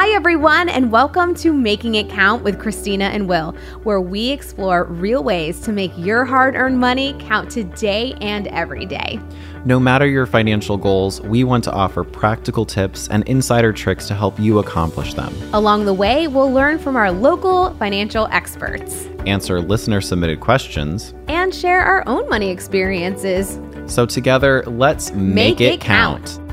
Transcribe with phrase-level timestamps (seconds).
[0.00, 4.84] Hi, everyone, and welcome to Making It Count with Christina and Will, where we explore
[4.84, 9.20] real ways to make your hard earned money count today and every day.
[9.66, 14.14] No matter your financial goals, we want to offer practical tips and insider tricks to
[14.14, 15.34] help you accomplish them.
[15.52, 21.54] Along the way, we'll learn from our local financial experts, answer listener submitted questions, and
[21.54, 23.60] share our own money experiences.
[23.84, 26.24] So, together, let's make, Make it, it count.
[26.24, 26.49] count.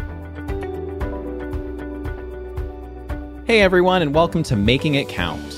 [3.47, 5.57] Hey, everyone, and welcome to Making It Count.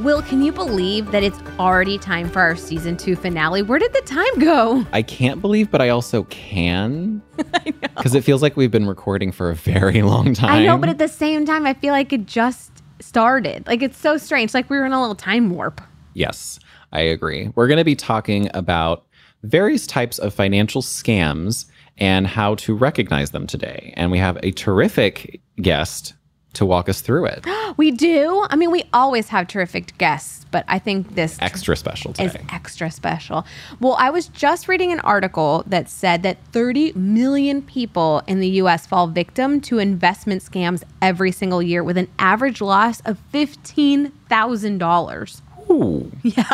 [0.00, 3.60] Will, can you believe that it's already time for our season two finale?
[3.60, 4.86] Where did the time go?
[4.94, 7.20] I can't believe, but I also can.
[7.36, 10.50] Because it feels like we've been recording for a very long time.
[10.50, 13.66] I know, but at the same time, I feel like it just started.
[13.66, 14.54] Like it's so strange.
[14.54, 15.82] Like we were in a little time warp.
[16.14, 16.58] Yes,
[16.92, 17.52] I agree.
[17.54, 19.04] We're going to be talking about
[19.42, 21.66] various types of financial scams
[21.98, 23.92] and how to recognize them today.
[23.94, 26.14] And we have a terrific guest
[26.54, 27.44] to walk us through it.
[27.76, 28.44] We do.
[28.50, 32.26] I mean, we always have terrific guests, but I think this Extra special today.
[32.26, 33.46] is extra special.
[33.78, 38.48] Well, I was just reading an article that said that 30 million people in the
[38.62, 45.40] US fall victim to investment scams every single year with an average loss of $15,000.
[45.70, 46.10] Ooh.
[46.24, 46.44] Yeah.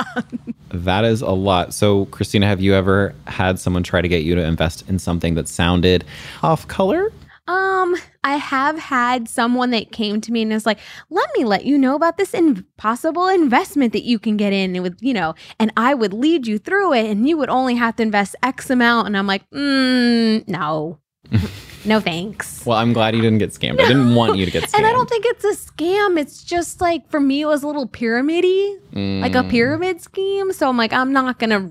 [0.70, 1.73] That is a lot.
[1.73, 5.34] So, Christina, have you ever had someone try to get you to invest in something
[5.36, 6.05] that sounded
[6.42, 7.12] off color?
[7.47, 10.78] Um, I have had someone that came to me and was like,
[11.11, 14.81] "Let me let you know about this in- possible investment that you can get in
[14.83, 17.97] with, you know, and I would lead you through it, and you would only have
[17.97, 20.98] to invest X amount." And I'm like, mm, "No,
[21.84, 23.79] no, thanks." Well, I'm glad you didn't get scammed.
[23.81, 24.75] I didn't want you to get scammed.
[24.79, 26.19] And I don't think it's a scam.
[26.19, 29.51] It's just like for me, it was a little pyramidy, like a Mm.
[29.51, 30.51] pyramid scheme.
[30.53, 31.70] So I'm like, I'm not gonna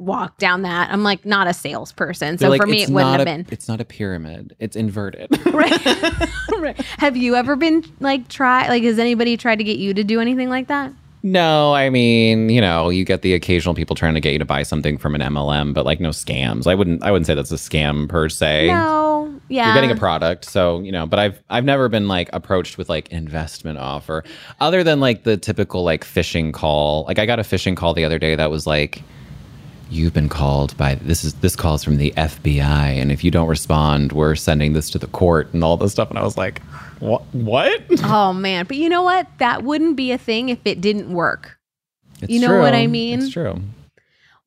[0.00, 0.90] walk down that.
[0.90, 2.38] I'm like not a salesperson.
[2.38, 3.46] So like, for me, it wouldn't have a- been.
[3.50, 4.56] It's not a pyramid.
[4.58, 5.28] It's inverted.
[5.52, 5.86] right.
[6.58, 6.80] right.
[6.98, 10.20] Have you ever been like try like has anybody tried to get you to do
[10.20, 10.92] anything like that?
[11.22, 14.46] no, I mean, you know, you get the occasional people trying to get you to
[14.46, 16.66] buy something from an MLM, but like no scams.
[16.66, 17.02] I wouldn't.
[17.02, 18.68] I wouldn't say that's a scam per se.
[18.68, 19.38] No.
[19.48, 19.66] Yeah.
[19.66, 21.06] You're getting a product, so you know.
[21.06, 24.24] But I've I've never been like approached with like investment offer,
[24.60, 27.04] other than like the typical like phishing call.
[27.04, 29.02] Like I got a phishing call the other day that was like,
[29.90, 33.48] "You've been called by this is this calls from the FBI, and if you don't
[33.48, 36.62] respond, we're sending this to the court and all this stuff." And I was like,
[37.00, 37.22] "What?
[37.32, 38.66] What?" Oh man.
[38.66, 39.26] But you know what?
[39.38, 41.58] That wouldn't be a thing if it didn't work.
[42.22, 43.20] It's You know what I mean?
[43.20, 43.60] It's true.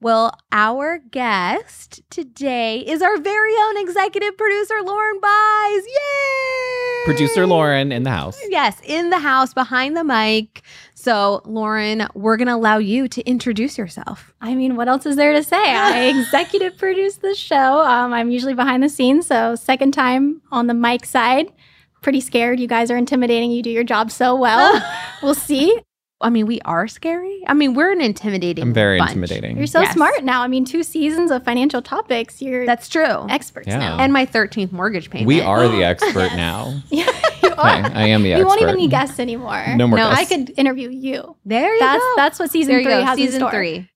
[0.04, 5.84] Well, our guest today is our very own executive producer, Lauren Buys.
[5.86, 7.06] Yay!
[7.06, 8.38] Producer Lauren in the house.
[8.50, 10.62] Yes, in the house behind the mic.
[11.04, 14.34] So, Lauren, we're going to allow you to introduce yourself.
[14.40, 15.58] I mean, what else is there to say?
[15.58, 17.82] I executive produce the show.
[17.82, 21.52] Um, I'm usually behind the scenes, so second time on the mic side.
[22.00, 22.58] Pretty scared.
[22.58, 23.52] You guys are intimidating.
[23.52, 24.82] You do your job so well.
[25.22, 25.78] we'll see.
[26.24, 27.42] I mean, we are scary.
[27.48, 28.64] I mean, we're an intimidating.
[28.64, 29.12] I'm very bunch.
[29.12, 29.58] intimidating.
[29.58, 29.94] You're so Yes.
[29.94, 30.42] smart now.
[30.42, 32.42] I mean, two seasons of financial topics.
[32.42, 33.28] You're That's true.
[33.30, 33.78] experts Yeah.
[33.80, 33.98] now.
[34.00, 35.28] And my 13th mortgage payment.
[35.28, 36.74] we are the expert now.
[36.90, 37.06] yeah,
[37.44, 37.92] you Okay, are.
[37.94, 38.40] I am the You expert.
[38.40, 39.66] You won't even need guests anymore.
[39.76, 41.36] No more No, I could interview you.
[41.46, 42.14] There you That's go.
[42.16, 43.04] that's what season there you three go.
[43.04, 43.52] has in Season store.
[43.52, 43.90] three.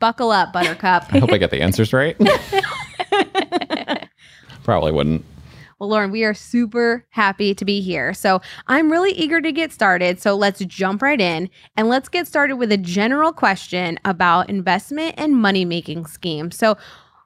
[0.00, 1.06] Buckle up, Buttercup.
[1.12, 2.16] I hope I get the answers right.
[4.64, 5.24] Probably wouldn't.
[5.78, 8.12] Well, Lauren, we are super happy to be here.
[8.12, 10.20] So I'm really eager to get started.
[10.20, 15.14] So let's jump right in and let's get started with a general question about investment
[15.16, 16.56] and money making schemes.
[16.56, 16.76] So,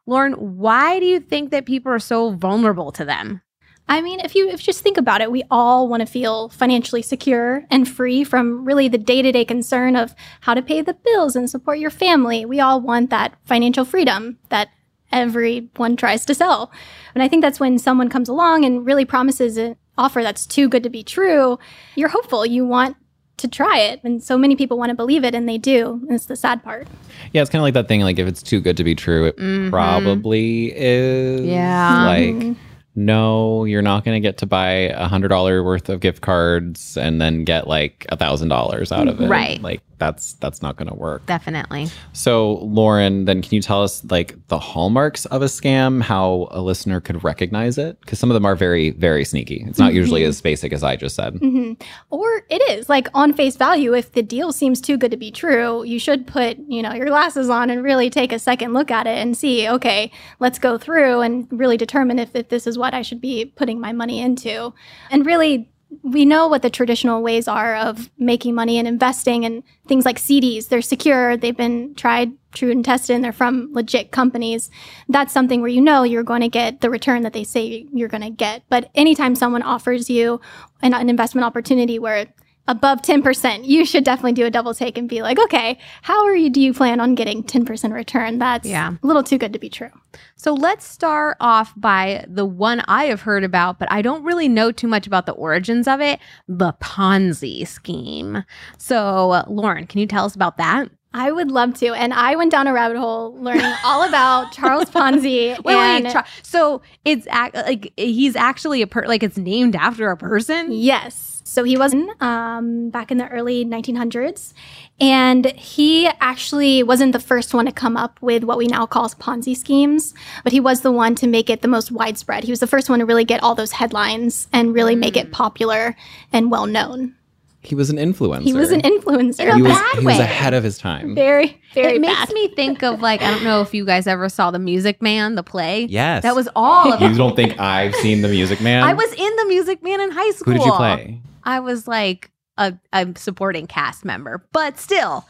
[0.06, 3.40] Lauren, why do you think that people are so vulnerable to them?
[3.88, 6.48] I mean, if you if you just think about it, we all want to feel
[6.48, 11.36] financially secure and free from really the day-to-day concern of how to pay the bills
[11.36, 12.44] and support your family.
[12.44, 14.68] We all want that financial freedom that
[15.12, 16.70] everyone tries to sell.
[17.14, 20.68] And I think that's when someone comes along and really promises an offer that's too
[20.68, 21.58] good to be true,
[21.96, 22.96] you're hopeful, you want
[23.38, 24.00] to try it.
[24.04, 26.00] And so many people want to believe it and they do.
[26.06, 26.86] And it's the sad part.
[27.32, 28.00] Yeah, it's kind of like that thing.
[28.02, 29.70] Like if it's too good to be true, it Mhm.
[29.70, 31.40] probably is.
[31.46, 32.04] Yeah.
[32.06, 32.56] Like Mhm.
[32.94, 36.96] no, you're not going to get to buy a hundred dollar worth of gift cards
[36.96, 39.28] and then get like a thousand dollars out of it.
[39.28, 39.60] Right.
[39.62, 41.24] Like that's that's not going to work.
[41.26, 41.88] Definitely.
[42.12, 46.60] So, Lauren, then can you tell us like the hallmarks of a scam, how a
[46.60, 48.00] listener could recognize it?
[48.00, 49.64] Because some of them are very, very sneaky.
[49.68, 51.36] It's not usually as basic as I just said.
[51.36, 51.74] hmm
[52.10, 55.30] Or it is like on face value, if the deal seems too good to be
[55.30, 58.90] true, you should put, you know, your glasses on and really take a second look
[58.90, 60.10] at it and see, okay,
[60.40, 63.80] let's go through and really determine if, if this is what I should be putting
[63.80, 64.74] my money into.
[65.10, 65.71] And really
[66.02, 70.18] we know what the traditional ways are of making money and investing and things like
[70.18, 70.68] CDs.
[70.68, 74.70] They're secure, they've been tried, true, and tested, and they're from legit companies.
[75.08, 78.08] That's something where you know you're going to get the return that they say you're
[78.08, 78.62] going to get.
[78.68, 80.40] But anytime someone offers you
[80.80, 82.26] an, an investment opportunity where
[82.68, 86.34] above 10%, you should definitely do a double take and be like, okay, how are
[86.36, 88.38] you, do you plan on getting 10% return?
[88.38, 88.92] That's Yeah.
[89.02, 89.90] a little too good to be true.
[90.36, 94.48] So let's start off by the one I have heard about, but I don't really
[94.48, 98.44] know too much about the origins of it the Ponzi scheme.
[98.78, 100.88] So, uh, Lauren, can you tell us about that?
[101.14, 101.88] I would love to.
[101.92, 105.58] And I went down a rabbit hole learning all about Charles Ponzi.
[105.64, 106.14] Wait, wait.
[106.42, 110.72] So it's ac- like he's actually a per like it's named after a person.
[110.72, 111.31] Yes.
[111.44, 114.52] So he was um, back in the early 1900s.
[115.00, 119.08] And he actually wasn't the first one to come up with what we now call
[119.10, 122.44] Ponzi schemes, but he was the one to make it the most widespread.
[122.44, 125.32] He was the first one to really get all those headlines and really make it
[125.32, 125.96] popular
[126.32, 127.16] and well known.
[127.64, 128.42] He was an influencer.
[128.42, 129.48] He was an influencer.
[129.48, 131.14] In He a was, bad he was ahead of his time.
[131.14, 132.32] very, very it makes bad.
[132.32, 135.36] me think of like I don't know if you guys ever saw the Music Man,
[135.36, 135.84] the play.
[135.84, 136.24] Yes.
[136.24, 138.82] that was all of You don't think I've seen The Music Man?
[138.82, 140.52] I was in the Music Man in high school.
[140.54, 141.20] Who did you play?
[141.44, 145.26] I was like a, a supporting cast member, but still,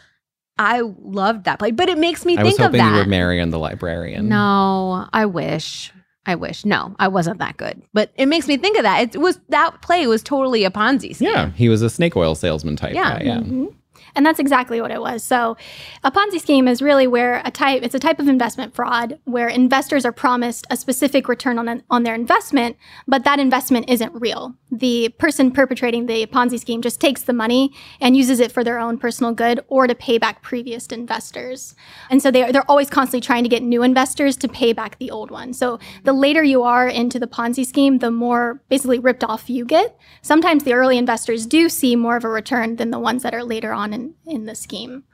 [0.58, 1.70] I loved that play.
[1.70, 2.98] But it makes me I was think of hoping you that.
[3.06, 4.28] were Marion the librarian.
[4.28, 5.92] No, I wish.
[6.24, 6.64] I wish.
[6.64, 7.82] No, I wasn't that good.
[7.92, 9.14] But it makes me think of that.
[9.14, 11.28] It was that play was totally a Ponzi scheme.
[11.30, 13.18] Yeah, he was a snake oil salesman type Yeah.
[13.18, 13.24] guy.
[13.24, 13.38] Yeah.
[13.40, 13.74] Mhm.
[14.14, 15.22] And that's exactly what it was.
[15.22, 15.56] So,
[16.04, 19.48] a Ponzi scheme is really where a type it's a type of investment fraud where
[19.48, 22.76] investors are promised a specific return on an, on their investment,
[23.08, 24.54] but that investment isn't real.
[24.70, 28.78] The person perpetrating the Ponzi scheme just takes the money and uses it for their
[28.78, 31.74] own personal good or to pay back previous investors.
[32.10, 34.98] And so they are, they're always constantly trying to get new investors to pay back
[34.98, 35.52] the old one.
[35.52, 39.64] So, the later you are into the Ponzi scheme, the more basically ripped off you
[39.64, 39.96] get.
[40.22, 43.44] Sometimes the early investors do see more of a return than the ones that are
[43.44, 45.04] later on in, in the scheme.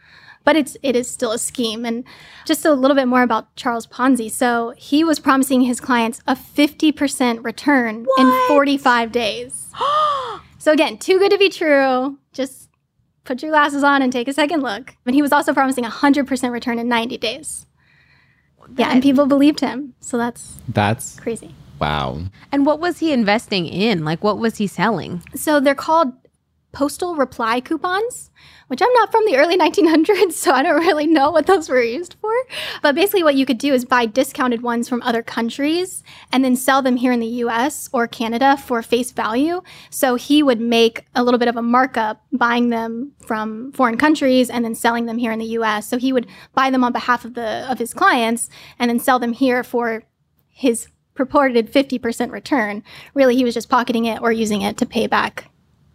[0.44, 1.85] But it's it is still a scheme.
[1.85, 2.05] And
[2.46, 4.31] just a little bit more about Charles Ponzi.
[4.31, 9.70] So he was promising his clients a 50% return in 45 days.
[10.58, 12.19] so again, too good to be true.
[12.32, 12.70] Just
[13.25, 14.94] put your glasses on and take a second look.
[15.05, 17.67] And he was also promising a 100% return in 90 days.
[18.76, 19.94] Yeah, and people believed him.
[20.00, 21.55] So that's That's crazy.
[21.79, 22.23] wow.
[22.52, 24.05] And what was he investing in?
[24.05, 25.23] Like, what was he selling?
[25.34, 26.12] So they're called
[26.73, 28.31] postal reply coupons,
[28.69, 31.82] which I'm not from the early 1900s, so I don't really know what those were
[31.82, 32.32] used for.
[32.82, 36.56] But basically, what you could do is buy discounted ones from other countries and then
[36.56, 39.62] sell them here in the US or Canada for face value.
[39.91, 44.50] So he would make a little bit of a markup buying them from foreign countries
[44.50, 45.88] and then selling them here in the US.
[45.88, 48.49] So he would buy them on behalf of the of his clients
[48.79, 50.05] and then sell them here for
[50.50, 52.82] his purported 50% return.
[53.12, 55.50] Really, he was just pocketing it or using it to pay back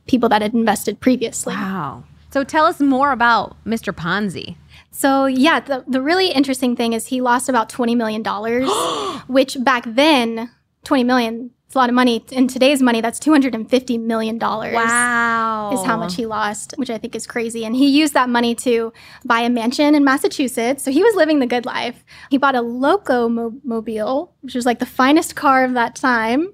[0.05, 1.53] people that had invested previously.
[1.53, 2.03] Wow.
[2.33, 3.93] So tell us more about Mr.
[3.93, 4.55] Ponzi.
[4.89, 8.23] So, yeah, the, the really interesting thing is he lost about $20 million,
[9.27, 10.49] which back then,
[10.83, 12.25] 20 million is a lot of money.
[12.31, 14.39] In today's money, that's $250 million.
[14.39, 15.71] Wow.
[15.75, 17.65] Is how much he lost, which I think is crazy.
[17.65, 18.91] And he used that money to
[19.23, 20.83] buy a mansion in Massachusetts.
[20.83, 22.03] So he was living the good life.
[22.31, 26.51] He bought a Locomobile, which was like the finest car of that time.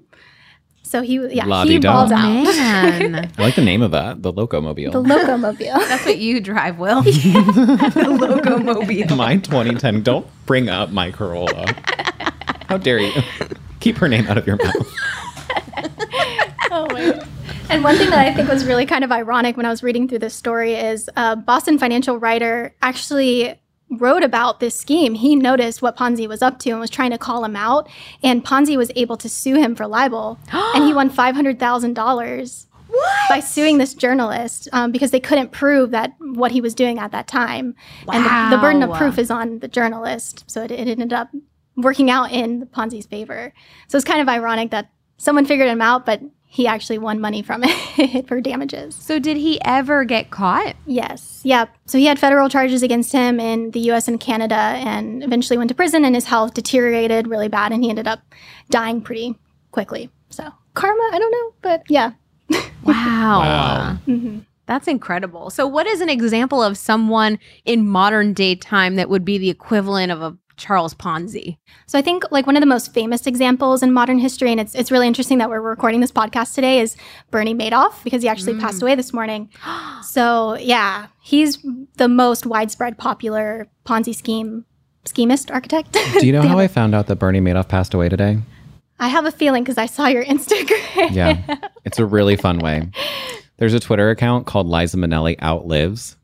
[0.90, 1.92] So he, yeah, he La-di-da.
[1.92, 2.24] balled out.
[2.24, 3.30] Oh, man.
[3.38, 4.90] I like the name of that, the Locomobile.
[4.90, 5.78] The Locomobile.
[5.88, 7.02] That's what you drive, Will.
[7.02, 9.16] the Locomobile.
[9.16, 10.02] my 2010.
[10.02, 11.64] Don't bring up my Corolla.
[12.66, 13.12] How dare you?
[13.78, 14.74] Keep her name out of your mouth.
[16.72, 17.28] oh my God.
[17.68, 20.08] And one thing that I think was really kind of ironic when I was reading
[20.08, 23.59] through this story is a Boston financial writer actually
[23.90, 25.14] wrote about this scheme.
[25.14, 27.88] He noticed what Ponzi was up to and was trying to call him out.
[28.22, 30.38] And Ponzi was able to sue him for libel.
[30.52, 32.66] and he won $500,000
[33.28, 37.12] by suing this journalist um, because they couldn't prove that what he was doing at
[37.12, 37.74] that time.
[38.06, 38.14] Wow.
[38.14, 40.44] And the, the burden of proof is on the journalist.
[40.48, 41.30] So it, it ended up
[41.76, 43.52] working out in Ponzi's favor.
[43.88, 46.20] So it's kind of ironic that someone figured him out, but
[46.52, 48.96] he actually won money from it for damages.
[48.96, 50.74] So did he ever get caught?
[50.84, 51.40] Yes.
[51.44, 51.70] Yep.
[51.86, 55.68] So he had federal charges against him in the US and Canada and eventually went
[55.68, 58.20] to prison and his health deteriorated really bad and he ended up
[58.68, 59.36] dying pretty
[59.70, 60.10] quickly.
[60.30, 62.12] So karma, I don't know, but yeah.
[62.84, 63.40] Wow.
[63.40, 63.98] Wow.
[64.08, 64.44] Mhm.
[64.66, 65.50] That's incredible.
[65.50, 69.50] So what is an example of someone in modern day time that would be the
[69.50, 71.56] equivalent of a Charles Ponzi?
[71.86, 74.74] So I think like one of the most famous examples in modern history, and it's
[74.74, 76.96] it's really interesting that we're recording this podcast today, is
[77.30, 78.82] Bernie Madoff because he actually passed mm.
[78.82, 79.50] away this morning.
[80.02, 81.64] So yeah, he's
[81.96, 84.64] the most widespread popular Ponzi scheme
[85.04, 85.92] schemist architect.
[85.92, 88.38] Do you know how I found out that Bernie Madoff passed away today?
[88.98, 91.14] I have a feeling because I saw your Instagram.
[91.14, 91.56] Yeah.
[91.84, 92.88] It's a really fun way.
[93.58, 96.16] There's a Twitter account called Liza Minnelli Outlives.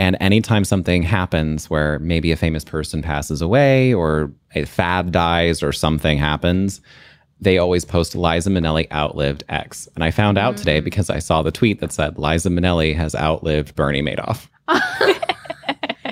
[0.00, 5.62] And anytime something happens where maybe a famous person passes away or a fad dies
[5.62, 6.80] or something happens,
[7.38, 9.88] they always post Liza Minnelli outlived X.
[9.94, 10.84] And I found out today mm.
[10.84, 14.48] because I saw the tweet that said Liza Minnelli has outlived Bernie Madoff.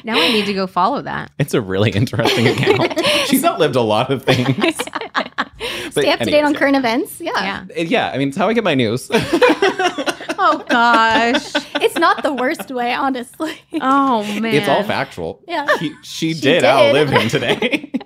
[0.04, 1.30] Now I need to go follow that.
[1.38, 2.98] It's a really interesting account.
[3.26, 4.46] She's outlived a lot of things.
[5.90, 7.20] Stay up to date on current events.
[7.20, 7.32] Yeah.
[7.34, 7.64] Yeah.
[7.68, 7.82] yeah.
[7.82, 9.10] Yeah, I mean, it's how I get my news.
[10.38, 11.52] Oh gosh.
[11.82, 13.54] It's not the worst way, honestly.
[13.80, 14.54] Oh man.
[14.54, 15.42] it's all factual.
[15.48, 15.66] Yeah.
[15.78, 16.64] He- she, She did, did.
[16.64, 17.92] outlive him today.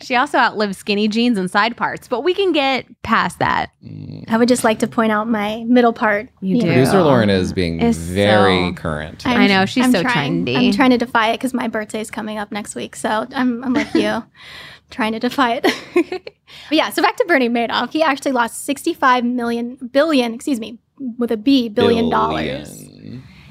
[0.00, 3.70] She also outlived skinny jeans and side parts, but we can get past that.
[4.28, 6.28] I would just like to point out my middle part.
[6.40, 6.66] You do.
[6.68, 9.26] Producer Lauren is being Is very so- current.
[9.26, 10.46] I'm- I know, she's I'm so trying.
[10.46, 10.56] trendy.
[10.56, 12.94] I'm trying to defy it because my birthday's coming up next week.
[12.94, 14.22] So I'm, I'm like you,
[14.90, 15.66] trying to defy it.
[16.04, 16.32] but
[16.70, 17.92] yeah, so back to Bernie Madoff.
[17.92, 20.78] He actually lost 65 million, billion, excuse me,
[21.18, 22.88] with a B, billion dollars.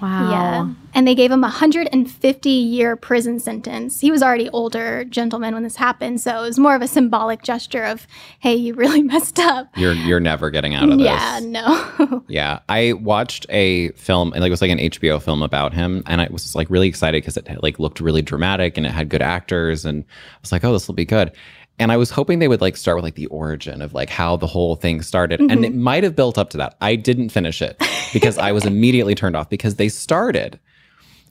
[0.02, 0.30] Wow.
[0.30, 0.74] Yeah.
[0.94, 4.00] And they gave him a 150 year prison sentence.
[4.00, 6.22] He was already older gentleman when this happened.
[6.22, 8.08] So it was more of a symbolic gesture of,
[8.40, 9.70] hey, you really messed up.
[9.76, 11.06] You're you're never getting out of this.
[11.06, 12.24] Yeah, no.
[12.28, 16.04] Yeah, I watched a film, and like it was like an HBO film about him,
[16.06, 19.10] and I was like really excited because it like looked really dramatic and it had
[19.10, 21.32] good actors, and I was like, oh, this will be good.
[21.80, 24.36] And I was hoping they would like start with like the origin of like how
[24.36, 25.82] the whole thing started, and it mm-hmm.
[25.82, 26.76] might have built up to that.
[26.82, 27.82] I didn't finish it
[28.14, 30.60] because I was immediately turned off because they started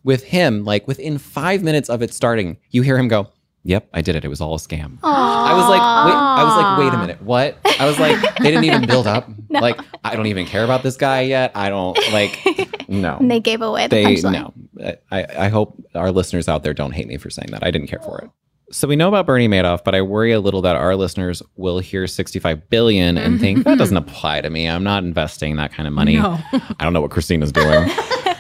[0.05, 3.29] with him like within five minutes of it starting, you hear him go.
[3.65, 4.25] Yep, I did it.
[4.25, 4.99] It was all a scam.
[5.03, 7.59] I was like, wait, I was like, wait a minute, what?
[7.81, 9.29] I was like, they didn't even build up.
[9.49, 11.53] Like, I don't even care about this guy yet.
[11.55, 12.39] I don't like,
[12.89, 13.17] no.
[13.17, 14.53] and they gave away the They punchline.
[14.79, 14.97] no.
[15.11, 17.65] I, I hope our listeners out there don't hate me for saying that.
[17.65, 18.31] I didn't care for it.
[18.73, 21.79] So we know about Bernie Madoff, but I worry a little that our listeners will
[21.79, 24.69] hear 65 billion and think that doesn't apply to me.
[24.69, 26.17] I'm not investing that kind of money.
[26.17, 26.39] No.
[26.53, 27.69] I don't know what Christina's doing.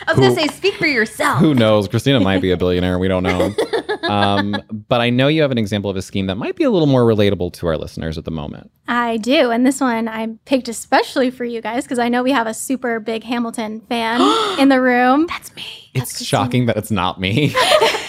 [0.08, 1.40] I was gonna say, speak for yourself.
[1.40, 1.88] Who knows?
[1.88, 2.98] Christina might be a billionaire.
[2.98, 3.54] We don't know.
[4.02, 4.56] Um,
[4.88, 6.86] but I know you have an example of a scheme that might be a little
[6.86, 8.70] more relatable to our listeners at the moment.
[8.86, 9.50] I do.
[9.50, 12.54] And this one I picked especially for you guys because I know we have a
[12.54, 14.20] super big Hamilton fan
[14.60, 15.26] in the room.
[15.26, 15.90] That's me.
[15.94, 17.52] It's shocking that it's not me.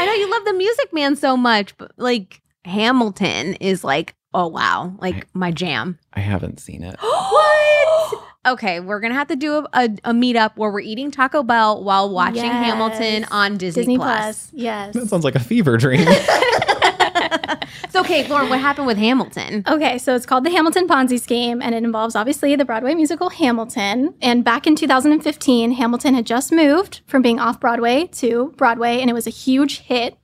[0.00, 4.46] I know you love the Music Man so much, but like Hamilton is like, oh
[4.48, 5.98] wow, like my jam.
[6.14, 6.96] I haven't seen it.
[7.00, 8.22] what?
[8.46, 11.84] Okay, we're gonna have to do a, a, a meetup where we're eating Taco Bell
[11.84, 12.64] while watching Yes.
[12.64, 14.16] Hamilton on Disney, Disney Plus.
[14.48, 14.50] Plus.
[14.54, 14.94] Yes.
[14.94, 16.06] That sounds like a fever dream.
[17.90, 19.64] So, okay, Lauren, what happened with Hamilton?
[19.66, 23.30] Okay, so it's called the Hamilton Ponzi Scheme, and it involves obviously the Broadway musical
[23.30, 24.14] Hamilton.
[24.20, 29.10] And back in 2015, Hamilton had just moved from being off Broadway to Broadway, and
[29.10, 30.16] it was a huge hit.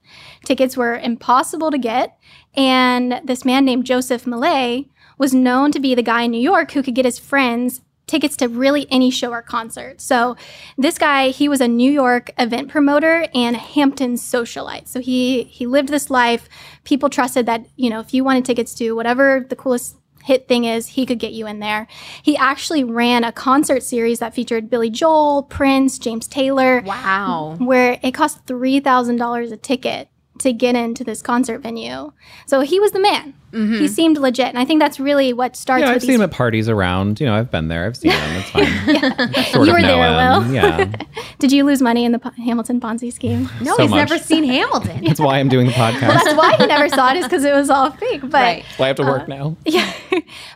[0.45, 2.19] Tickets were impossible to get,
[2.57, 6.73] and this man named Joseph Meli was known to be the guy in New York
[6.73, 10.00] who could get his friends tickets to really any show or concert.
[10.00, 10.36] So
[10.78, 14.86] this guy, he was a New York event promoter and a Hampton socialite.
[14.88, 16.48] So he he lived this life.
[16.84, 20.64] People trusted that, you know, if you wanted tickets to whatever the coolest hit thing
[20.64, 21.86] is, he could get you in there.
[22.22, 27.56] He actually ran a concert series that featured Billy Joel, Prince, James Taylor, Wow.
[27.60, 30.08] where it cost $3,000 a ticket
[30.40, 32.12] to get into this concert venue.
[32.47, 33.35] So he was the man.
[33.52, 34.49] He seemed legit.
[34.49, 36.69] And I think that's really what starts yeah, I've with seen these him at parties
[36.69, 37.19] around.
[37.21, 37.87] You know, I've been there.
[37.87, 38.37] I've seen him.
[38.37, 39.45] It's fine.
[39.55, 39.97] Sort You were there,
[40.43, 40.49] him.
[40.49, 40.52] Will.
[40.55, 40.93] Yeah.
[41.38, 43.49] Did you lose money in the P- Hamilton Ponzi scheme?
[43.62, 44.11] No, So he's much.
[44.11, 45.02] never seen Hamilton.
[45.05, 46.00] That's why I'm doing the podcast.
[46.00, 48.21] That's why he never saw it, is because it was all fake.
[48.25, 48.62] But Right.
[48.64, 49.57] That's why I have to Uh, work now.
[49.64, 49.90] yeah,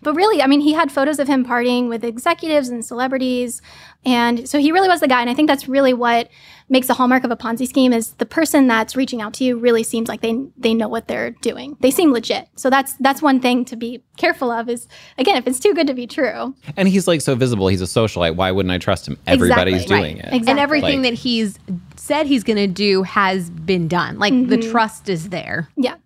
[0.02, 3.62] but really, I mean, he had photos of him partying with executives and celebrities,
[4.04, 5.20] and so he really was the guy.
[5.20, 6.28] And I think that's really what
[6.70, 9.58] makes a hallmark of a Ponzi scheme is the person that's reaching out to you
[9.58, 11.76] really seems like they they know what they're doing.
[11.80, 12.48] They seem legit.
[12.56, 14.68] So that's that's one thing to be careful of.
[14.68, 14.88] Is
[15.18, 17.68] again, if it's too good to be true, And he's like so visible.
[17.68, 18.36] He's a socialite.
[18.36, 19.18] Why wouldn't I trust him?
[19.26, 19.96] Everybody's Exactly.
[19.96, 20.24] doing Right.
[20.24, 20.26] it.
[20.28, 20.50] Exactly.
[20.50, 21.58] And everything Like- that he's
[21.96, 24.18] said he's going to do has been done.
[24.18, 24.70] Like the mm-hmm.
[24.70, 25.68] trust is there.
[25.76, 25.96] Yeah.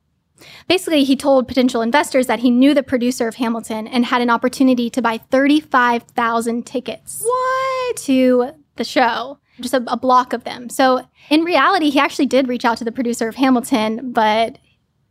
[0.69, 4.31] Basically, he told potential investors that he knew the producer of Hamilton and had an
[4.31, 7.23] opportunity to buy 35,000 tickets.
[7.25, 7.97] What?
[7.99, 10.69] To the show, just a, a block of them.
[10.69, 14.59] So, in reality, he actually did reach out to the producer of Hamilton, but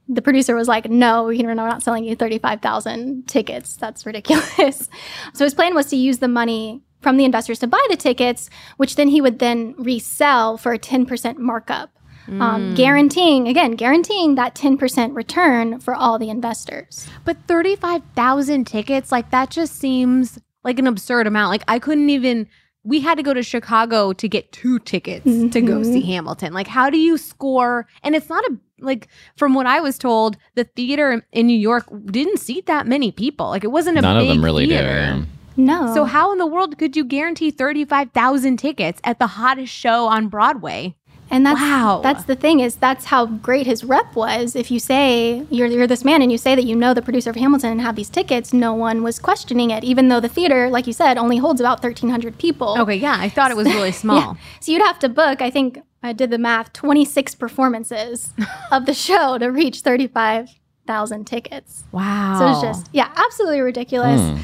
[0.07, 3.77] the producer was like, no, you know, we're not selling you 35,000 tickets.
[3.77, 4.89] That's ridiculous.
[5.33, 8.49] so, his plan was to use the money from the investors to buy the tickets,
[8.77, 11.91] which then he would then resell for a 10% markup
[12.27, 19.29] um, guaranteeing again guaranteeing that 10% return for all the investors But 35,000 tickets, like
[19.31, 21.49] that just seems like an absurd amount.
[21.51, 22.47] Like I couldn't even
[22.85, 26.53] we had to go to Chicago to get two tickets to go see Hamilton.
[26.53, 30.35] Like how do you score and it's not a like from what I was told,
[30.55, 33.47] the theater in New York didn't seat that many people.
[33.47, 35.21] Like it wasn't a None of them really theater.
[35.21, 35.25] do.
[35.55, 35.93] No.
[35.93, 40.27] So how in the world could you guarantee 35,000 tickets at the hottest show on
[40.27, 40.95] Broadway?
[41.31, 42.01] And that's Wow.
[42.03, 44.55] that's the thing is that's how great his rep was.
[44.55, 47.29] If you say you're you're this man and you say that you know the producer
[47.31, 50.69] of Hamilton and have these tickets, no one was questioning it, even though the theater,
[50.69, 52.75] like you said, only holds about thirteen hundred people.
[52.79, 54.17] Okay, yeah, I thought it was really small.
[54.19, 54.33] Yeah.
[54.59, 58.33] So you'd have to book, I think I did the math, twenty six performances
[58.71, 60.49] of the show to reach thirty five
[60.85, 61.85] thousand tickets.
[61.91, 62.37] Wow.
[62.37, 64.21] So it's just yeah, absolutely ridiculous.
[64.21, 64.37] Hmm.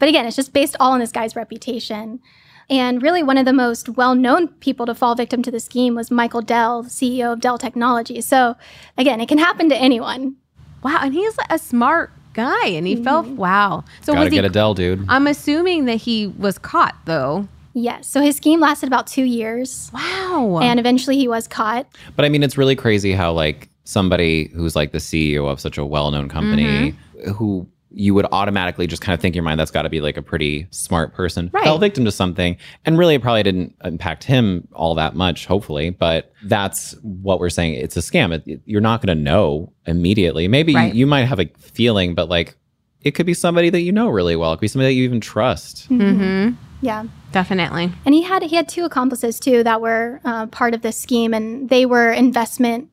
[0.00, 2.20] But again, it's just based all on this guy's reputation.
[2.70, 5.94] And really, one of the most well known people to fall victim to the scheme
[5.94, 8.26] was Michael Dell, CEO of Dell Technologies.
[8.26, 8.56] So,
[8.96, 10.36] again, it can happen to anyone.
[10.82, 13.36] wow, and he's a smart guy, and he felt Mm-hmm.
[13.36, 13.84] wow.
[14.02, 14.36] So Gotta was he?
[14.38, 15.04] get a Dell, dude.
[15.08, 17.46] I'm assuming that he was caught though.
[17.74, 18.06] Yes.
[18.06, 19.90] So, his scheme lasted about two years.
[19.92, 20.60] Wow.
[20.62, 21.86] And eventually, he was caught.
[22.16, 25.76] But I mean, it's really crazy how like somebody who's like the CEO of such
[25.76, 27.30] a well-known company Mm-hmm.
[27.32, 30.00] who you would automatically just kind of think in your mind that's got to be
[30.00, 31.62] like a pretty smart person Right.
[31.64, 35.90] fell victim to something and really it probably didn't impact him all that much hopefully
[35.90, 39.72] but that's what we're saying it's a scam it, it- you're not going to know
[39.86, 40.92] immediately maybe Right.
[40.92, 42.56] you, you might have a feeling but like
[43.02, 45.04] it could be somebody that you know really well it could be somebody that you
[45.04, 46.54] even trust mm-hmm.
[46.80, 47.04] Yeah.
[47.32, 47.90] Definitely.
[48.04, 51.32] And he had he had two accomplices too that were uh, part of this scheme,
[51.32, 52.90] and they were investment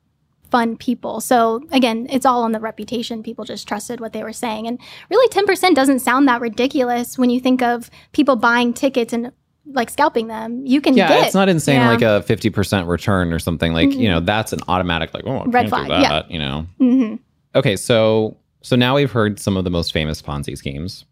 [0.52, 1.22] fund people.
[1.22, 3.24] So again, it's all on the reputation.
[3.24, 4.80] People just trusted what they were saying, and
[5.10, 9.32] really, ten percent doesn't sound that ridiculous when you think of people buying tickets and
[9.66, 10.66] like scalping them.
[10.66, 11.90] You can yeah get it's not insane Yeah.
[11.92, 15.40] like a 50% return or something like you know that's an automatic like oh I
[15.42, 15.52] Mm-hmm.
[15.52, 16.10] Red flag, yeah.
[16.10, 17.20] that you know Mhm.
[17.56, 21.06] Okay, so so now we've heard some of the most famous Ponzi schemes.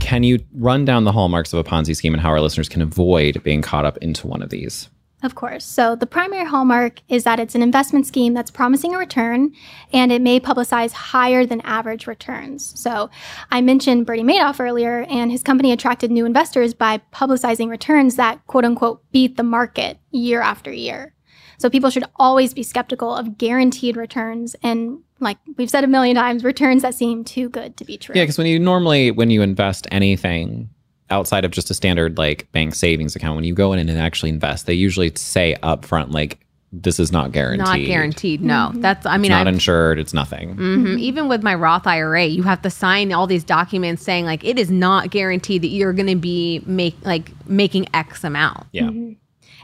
[0.00, 2.82] Can you run down the hallmarks of a Ponzi scheme and how our listeners can
[2.82, 4.88] avoid being caught up into one of these?
[5.22, 5.64] Of course.
[5.64, 9.52] So the primary hallmark is that it's an investment scheme that's promising a return
[9.92, 12.78] and it may publicize higher than average returns.
[12.80, 13.10] So
[13.50, 18.46] I mentioned Bernie Madoff earlier, and his company attracted new investors by publicizing returns that
[18.46, 21.14] quote unquote beat the market year after year.
[21.58, 26.14] So people should always be skeptical of guaranteed returns and like we've said a million
[26.14, 28.14] times, returns that seem too good to be true.
[28.14, 30.70] Yeah, because when you normally when you invest anything
[31.10, 34.30] outside of just a standard like bank savings account, when you go in and actually
[34.30, 36.38] invest, they usually say up front like
[36.70, 37.66] this is not guaranteed.
[37.66, 38.42] Not guaranteed.
[38.42, 39.06] No, that's.
[39.06, 39.98] I mean, It's not I've, insured.
[39.98, 40.54] It's nothing.
[40.56, 40.98] Mhm.
[40.98, 44.58] Even with my Roth IRA, you have to sign all these documents saying like it
[44.58, 48.66] is not guaranteed that you're going to be make like making X amount.
[48.72, 48.90] Yeah.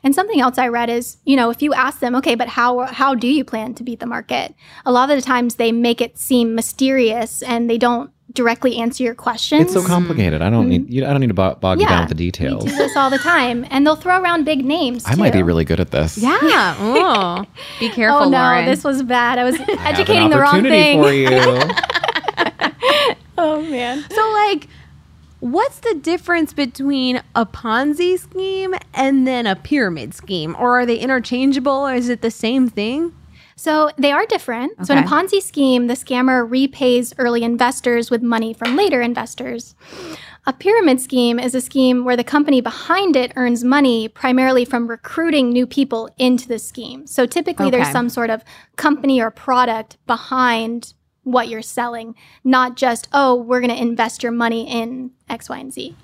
[0.02, 2.80] And something else I read is, you know, if you ask them, okay, but how
[2.80, 4.54] how do you plan to beat the market?
[4.87, 9.02] A lot of the times they make it seem mysterious and they don't directly answer
[9.04, 9.62] your questions.
[9.62, 10.42] It's so complicated.
[10.42, 11.92] I don't need you, I don't need to bo- bog you Mm-hmm.
[11.92, 11.96] Yeah.
[12.00, 12.64] down with the We details.
[12.64, 15.04] do this all the time, and they'll throw around big names.
[15.06, 16.18] I might be really good at this.
[16.18, 16.74] Yeah.
[16.78, 17.44] oh,
[17.80, 18.66] be careful, Oh no, Lauren.
[18.66, 19.38] this was bad.
[19.38, 21.02] I was I have an educating the wrong opportunity thing.
[21.02, 21.70] for you.
[23.36, 24.04] Oh man.
[24.10, 24.68] So, like,
[25.40, 30.54] what's the difference between a Ponzi scheme and then a pyramid scheme?
[30.58, 33.12] Or are they interchangeable or is it the same thing?
[33.56, 34.86] So they are different.
[34.86, 39.74] So in a Ponzi scheme, the scammer repays early investors with money from later investors.
[40.46, 44.88] A pyramid scheme is a scheme where the company behind it earns money primarily from
[44.88, 47.06] recruiting new people into the scheme.
[47.06, 48.44] So typically there's some sort of
[48.76, 52.14] company or product behind what you're selling,
[52.44, 55.96] not just, oh, we're going to invest your money in X, Y, and Z.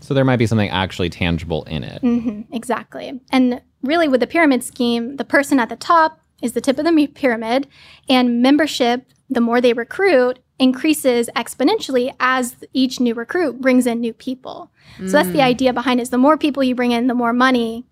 [0.00, 2.00] So there might be something actually tangible in it.
[2.00, 3.20] hmm exactly.
[3.32, 6.84] And really, with the pyramid scheme, the person at the top is the tip of
[6.84, 7.68] the pyramid,
[8.08, 14.12] and membership, the more they recruit, increases exponentially as each new recruit brings in new
[14.12, 14.70] people.
[14.98, 15.44] So that's the mm.
[15.44, 17.86] idea behind it: is the more people you bring in, the more money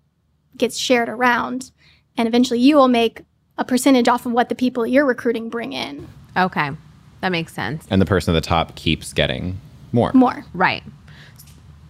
[0.57, 1.71] gets shared around,
[2.17, 3.23] and eventually you will make
[3.57, 6.07] a percentage off of what the people you're recruiting bring in.
[6.37, 6.71] Okay.
[7.21, 7.85] That makes sense.
[7.89, 9.59] And the person at the top keeps getting
[9.91, 10.11] more.
[10.13, 10.45] More.
[10.53, 10.83] Right.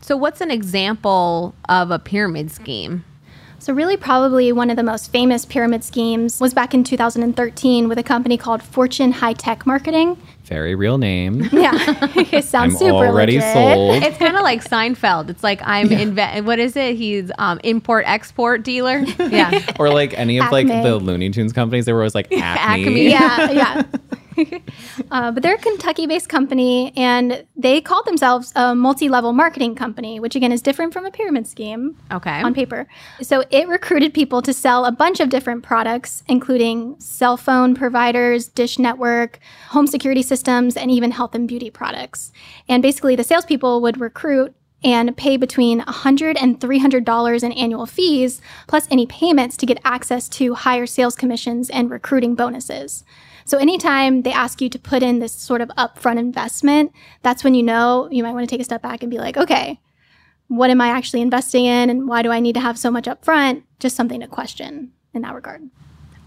[0.02, 3.06] So, what's an example of a pyramid scheme?
[3.62, 8.00] So, really, probably one of the most famous pyramid schemes was back in 2013 with
[8.00, 10.18] a company called Fortune High Tech Marketing.
[10.46, 11.44] Very real name.
[11.54, 11.72] Yeah,
[12.16, 13.54] it sounds I'm super already legit.
[13.54, 14.02] sold.
[14.04, 15.30] It's kind of like Seinfeld.
[15.30, 16.96] It's like I'm inve- what is it?
[16.96, 19.06] He's um import export dealer.
[19.20, 19.64] Yeah.
[19.78, 22.84] or like any of like the Looney Tunes companies, they were always like Acme.
[22.84, 23.10] Acme.
[23.12, 23.84] Yeah, yeah.
[25.12, 30.36] uh, but they're a Kentucky-based company, and they called themselves a multi-level marketing company, which
[30.36, 31.98] again is different from a pyramid scheme.
[32.12, 32.42] Okay.
[32.42, 32.88] on paper.
[33.22, 38.48] So it recruited people to sell a bunch of different products, including cell phone providers,
[38.48, 42.32] dish network, home security systems, and even health and beauty products.
[42.68, 48.42] And basically, the salespeople would recruit and pay between $100 and $300 in annual fees,
[48.68, 53.04] plus any payments to get access to higher sales commissions and recruiting bonuses.
[53.46, 57.54] So, anytime they ask you to put in this sort of upfront investment, that's when
[57.54, 59.80] you know you might want to take a step back and be like, okay,
[60.48, 63.06] what am I actually investing in and why do I need to have so much
[63.06, 63.64] upfront?
[63.80, 65.70] Just something to question in that regard.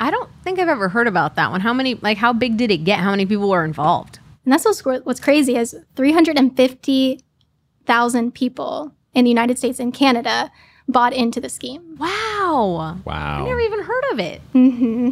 [0.00, 1.60] I don't think I've ever heard about that one.
[1.60, 3.00] How many, like, how big did it get?
[3.00, 4.18] How many people were involved?
[4.44, 10.50] And that's what's, what's crazy is 350,000 people in the United States and Canada
[10.88, 11.96] bought into the scheme.
[11.98, 12.98] Wow.
[13.04, 13.44] Wow.
[13.44, 14.40] I never even heard of it.
[14.52, 15.10] hmm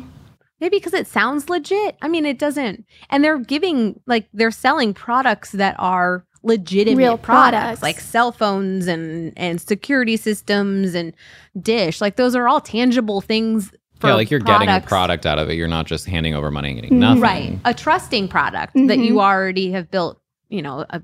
[0.63, 1.97] Maybe because it sounds legit.
[2.03, 2.87] I mean, it doesn't.
[3.11, 7.83] And they're giving, like, they're selling products that are legitimate Real products.
[7.83, 11.13] like cell phones and and security systems and
[11.61, 12.01] dish.
[12.01, 13.71] Like those are all tangible things.
[14.01, 15.55] For yeah, like you're getting a product out of it.
[15.55, 17.01] You're not just handing over money and getting Mhm.
[17.01, 17.21] nothing.
[17.23, 17.59] right?
[17.65, 19.05] A trusting product that Mhm.
[19.05, 21.01] you already have built, you know, a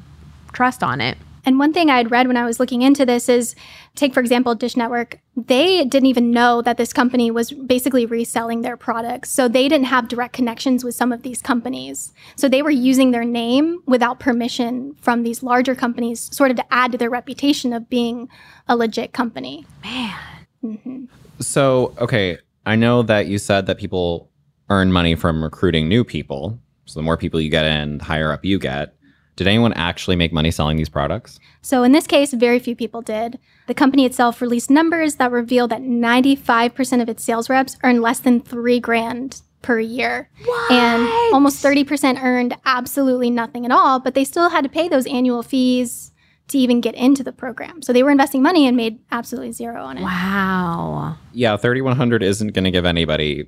[0.52, 1.16] trust on it.
[1.44, 3.54] And one thing I had read when I was looking into this is
[3.94, 5.18] take, for example, Dish Network.
[5.36, 9.30] They didn't even know that this company was basically reselling their products.
[9.30, 12.12] So they didn't have direct connections with some of these companies.
[12.36, 16.72] So they were using their name without permission from these larger companies, sort of to
[16.72, 18.28] add to their reputation of being
[18.66, 19.64] a legit company.
[19.82, 20.18] Man,
[20.60, 21.04] hmm
[21.40, 24.30] So, okay, I know that you said that people
[24.70, 26.58] earn money from recruiting new people.
[26.84, 28.94] So the more people you get in, the higher up you get.
[29.38, 31.38] Did anyone actually make money selling these products?
[31.62, 33.38] So in this case, very few people did.
[33.68, 38.18] The company itself released numbers that reveal that 95% of its sales reps earned less
[38.18, 40.28] than three grand per year.
[40.44, 40.72] what?
[40.72, 45.06] and almost 30% earned absolutely nothing at all, but they still had to pay those
[45.06, 46.10] annual fees
[46.48, 47.80] to even get into the program.
[47.82, 50.02] So they were investing money and made absolutely zero on it.
[50.02, 51.16] Wow.
[51.32, 53.46] Yeah, 3100 isn't going to give anybody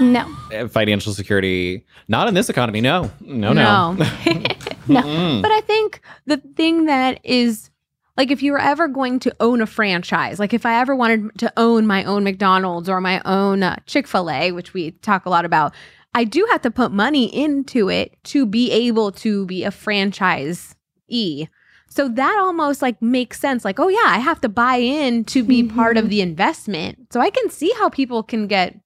[0.00, 0.26] No.
[0.68, 1.86] financial security.
[2.08, 2.82] Not in this economy.
[2.82, 3.10] No.
[3.20, 3.92] No, no.
[3.92, 4.06] No.
[4.88, 5.00] No.
[5.02, 5.42] Mm-mm.
[5.42, 7.70] But I think the thing that is
[8.16, 11.36] like if you were ever going to own a franchise, like if I ever wanted
[11.38, 15.44] to own my own McDonald's or my own uh, Chick-fil-A, which we talk a lot
[15.44, 15.74] about,
[16.14, 20.76] I do have to put money into it to be able to be a franchise
[21.08, 21.46] E.
[21.88, 23.64] So that almost like makes sense.
[23.64, 26.08] Like, oh yeah, I have to buy in to be part of Mhm.
[26.08, 27.12] the investment.
[27.12, 28.78] So I can see how people can get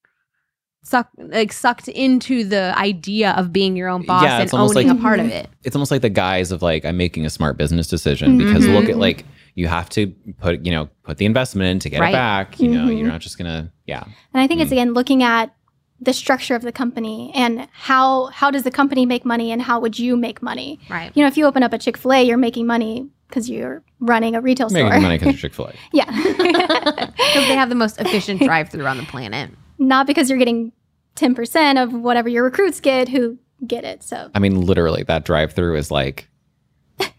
[0.83, 4.77] sucked like sucked into the idea of being your own boss Yeah, and it's almost
[4.77, 5.31] owning like- a part of Mhm.
[5.33, 5.49] it.
[5.65, 8.85] it's almost like the guise of like I'm making a smart business decision because look
[8.89, 9.01] at Mhm.
[9.01, 10.07] like you have to
[10.41, 12.11] put you know put the investment in to get Right.
[12.11, 12.61] it back.
[12.61, 12.99] You know, Mhm.
[12.99, 14.05] you're not just gonna yeah.
[14.33, 14.73] And I think it's Mm.
[14.73, 15.53] again looking at
[16.01, 19.81] the structure of the company and how how does the company make money and how
[19.81, 20.79] would you make money?
[20.89, 21.11] Right.
[21.15, 24.41] You know, if you open up a Chick-fil-A, you're making money because you're running a
[24.41, 25.01] retail Making store.
[25.01, 25.73] money because of Chick Fil A.
[25.93, 26.05] yeah.
[27.19, 29.51] Because they have the most efficient drive through on the planet.
[29.79, 30.73] Not because you're getting
[31.17, 34.03] 10% of whatever your recruits get who get it.
[34.03, 36.29] So I mean, literally, that drive through is like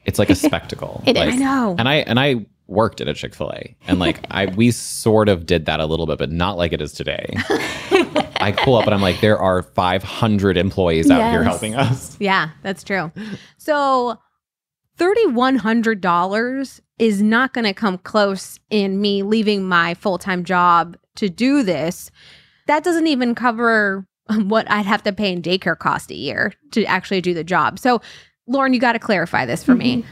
[0.06, 1.04] it's like a spectacle.
[1.06, 1.26] It is.
[1.26, 1.76] like, I know.
[1.78, 5.30] And I and I worked at a Chick Fil A, and like I we sort
[5.30, 7.28] of did that a little bit, but not like it is today.
[8.42, 12.16] I pull up and I'm like, there are 500 employees out here helping us.
[12.22, 13.12] Yeah, that's true.
[13.58, 14.18] So
[14.98, 21.30] $3,100 is not going to come close in me leaving my full time job to
[21.30, 22.12] do this.
[22.70, 24.06] That doesn't even cover
[24.44, 27.80] what I'd have to pay in daycare cost a year to actually do the job.
[27.80, 28.00] So,
[28.48, 30.06] Lauren, you got to clarify this for me.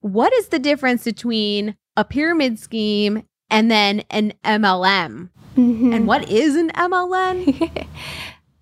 [0.00, 5.30] What is the difference between a pyramid scheme and then an MLM?
[5.56, 5.92] Mhm.
[5.92, 7.86] And what is an MLM?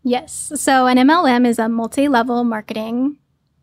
[0.09, 0.53] Yes.
[0.55, 3.17] So an MLM is a multi level marketing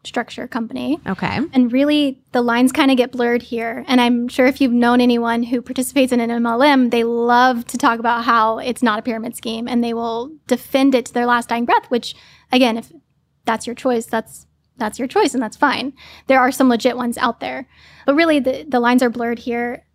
[0.03, 0.99] structure company.
[1.07, 1.39] Okay.
[1.53, 3.85] And really, the lines kind of get blurred here.
[3.87, 7.77] And I'm sure if you've known anyone who participates in an MLM, they love to
[7.77, 11.25] talk about how it's not a pyramid scheme and they will defend it to their
[11.25, 12.15] last dying breath, which,
[12.51, 12.91] again, if
[13.45, 15.93] that's your choice, that's that's your choice and that's fine.
[16.27, 17.67] There are some legit ones out there.
[18.05, 19.85] But really, the, the lines are blurred here.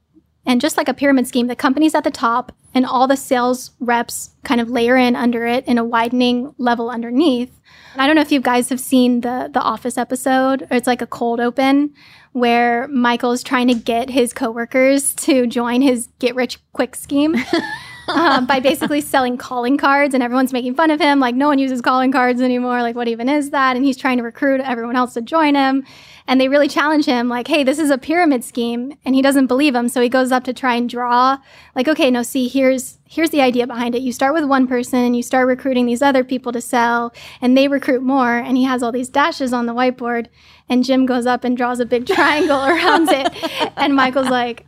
[0.49, 3.73] And just like a pyramid scheme, the company's at the top and all the sales
[3.81, 7.61] reps kind of layer in under it in a widening level underneath.
[7.97, 10.63] I don't know if you guys have seen the the Office episode.
[10.63, 11.93] Or it's like a cold open
[12.33, 17.37] where Michael is trying to get his coworkers to join his get rich quick scheme
[18.09, 21.21] um, by basically selling calling cards, and everyone's making fun of him.
[21.21, 22.83] Like no one uses calling cards anymore.
[22.83, 23.77] Like what even is that?
[23.77, 25.85] And he's trying to recruit everyone else to join him.
[26.27, 29.47] And they really challenge him, like, "Hey, this is a pyramid scheme," and he doesn't
[29.47, 29.89] believe him.
[29.89, 31.39] So he goes up to try and draw,
[31.75, 34.03] like, "Okay, no, see, here's here's the idea behind it.
[34.03, 37.57] You start with one person, and you start recruiting these other people to sell, and
[37.57, 40.27] they recruit more." And he has all these dashes on the whiteboard,
[40.69, 43.33] and Jim goes up and draws a big triangle around it,
[43.79, 44.68] and Michael's like,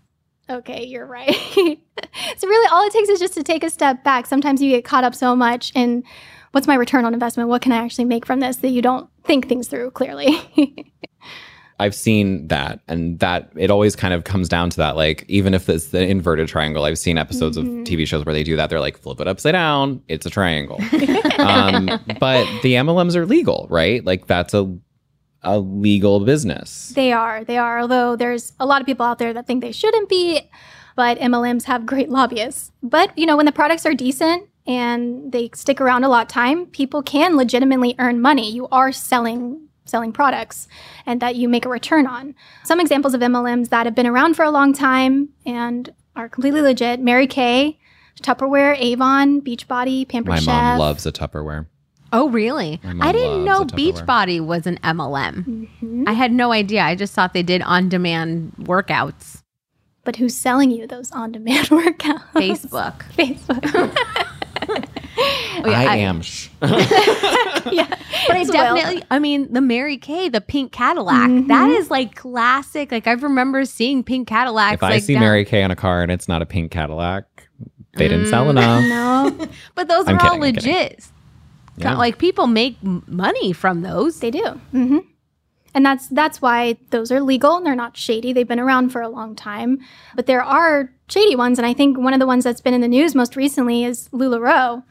[0.50, 1.34] "Okay, you're right."
[2.36, 4.26] so really, all it takes is just to take a step back.
[4.26, 6.02] Sometimes you get caught up so much in
[6.52, 7.48] what's my return on investment?
[7.48, 10.38] What can I actually make from this that you don't think things through clearly?
[11.80, 14.96] I've seen that, and that it always kind of comes down to that.
[14.96, 18.42] Like, even if it's the inverted triangle, I've seen episodes of TV shows where they
[18.42, 18.68] do that.
[18.68, 20.76] They're like, flip it upside down, it's a triangle.
[21.38, 21.86] um,
[22.20, 24.04] but the MLMs are legal, right?
[24.04, 24.70] Like, that's a
[25.42, 26.92] a legal business.
[26.94, 27.44] They are.
[27.44, 27.80] They are.
[27.80, 30.50] Although there's a lot of people out there that think they shouldn't be,
[30.96, 32.72] but MLMs have great lobbyists.
[32.82, 36.28] But, you know, when the products are decent and they stick around a lot of
[36.28, 38.50] time, people can legitimately earn money.
[38.50, 40.68] You are selling selling products
[41.04, 42.34] and that you make a return on.
[42.64, 46.60] Some examples of MLMs that have been around for a long time and are completely
[46.60, 47.00] legit.
[47.00, 47.78] Mary Kay,
[48.22, 50.46] Tupperware, Avon, Beachbody, Pampered My Chef.
[50.46, 51.66] mom loves a Tupperware.
[52.12, 52.80] Oh, really?
[52.84, 53.92] I didn't know loves Tupperware.
[54.06, 55.44] Beachbody was an MLM.
[55.46, 56.04] Mm-hmm.
[56.08, 56.82] I had no idea.
[56.82, 59.42] I just thought they did on demand workouts.
[60.02, 62.22] But who's selling you those on-demand workouts?
[62.32, 63.02] Facebook.
[63.16, 63.96] Facebook.
[65.62, 66.22] Oh, yeah, I, I- am.
[66.62, 67.86] Yeah.
[68.26, 68.74] But I as well.
[68.76, 71.48] definitely, I mean, the Mary Kay, the pink Cadillac, Mhm.
[71.48, 72.90] that is like classic.
[72.90, 74.74] Like I remember seeing pink Cadillacs.
[74.74, 75.20] if I like see that.
[75.20, 77.24] Mary Kay on a car and it's not a pink Cadillac,
[77.96, 78.50] they didn't sell Mm.
[78.50, 78.84] enough.
[79.38, 80.72] No, but those I'm are all kidding, I'm kidding.
[80.74, 81.04] legit.
[81.76, 81.96] Yeah.
[81.96, 84.20] Like people make money from those.
[84.20, 84.60] they do.
[84.72, 84.98] hmm
[85.74, 88.32] And that's that's why those are legal and they're not shady.
[88.32, 89.78] They've been around for a long time.
[90.16, 92.80] But there are shady ones, and I think one of the ones that's been in
[92.82, 94.82] the news most recently is Lularoe.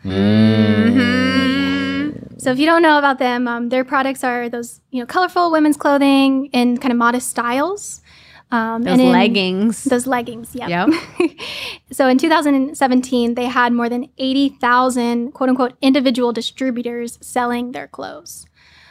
[0.99, 2.39] Mhm.
[2.41, 5.51] So if you don't know about them, um, their products are those you know colorful
[5.51, 8.01] women's clothing in kind of modest styles.
[8.51, 9.83] Um, Those in- leggings.
[9.83, 10.85] Those leggings, yeah.
[10.87, 11.29] Yep.
[11.91, 18.47] so in 2017, they had more than 80,000 quote unquote individual distributors selling their clothes.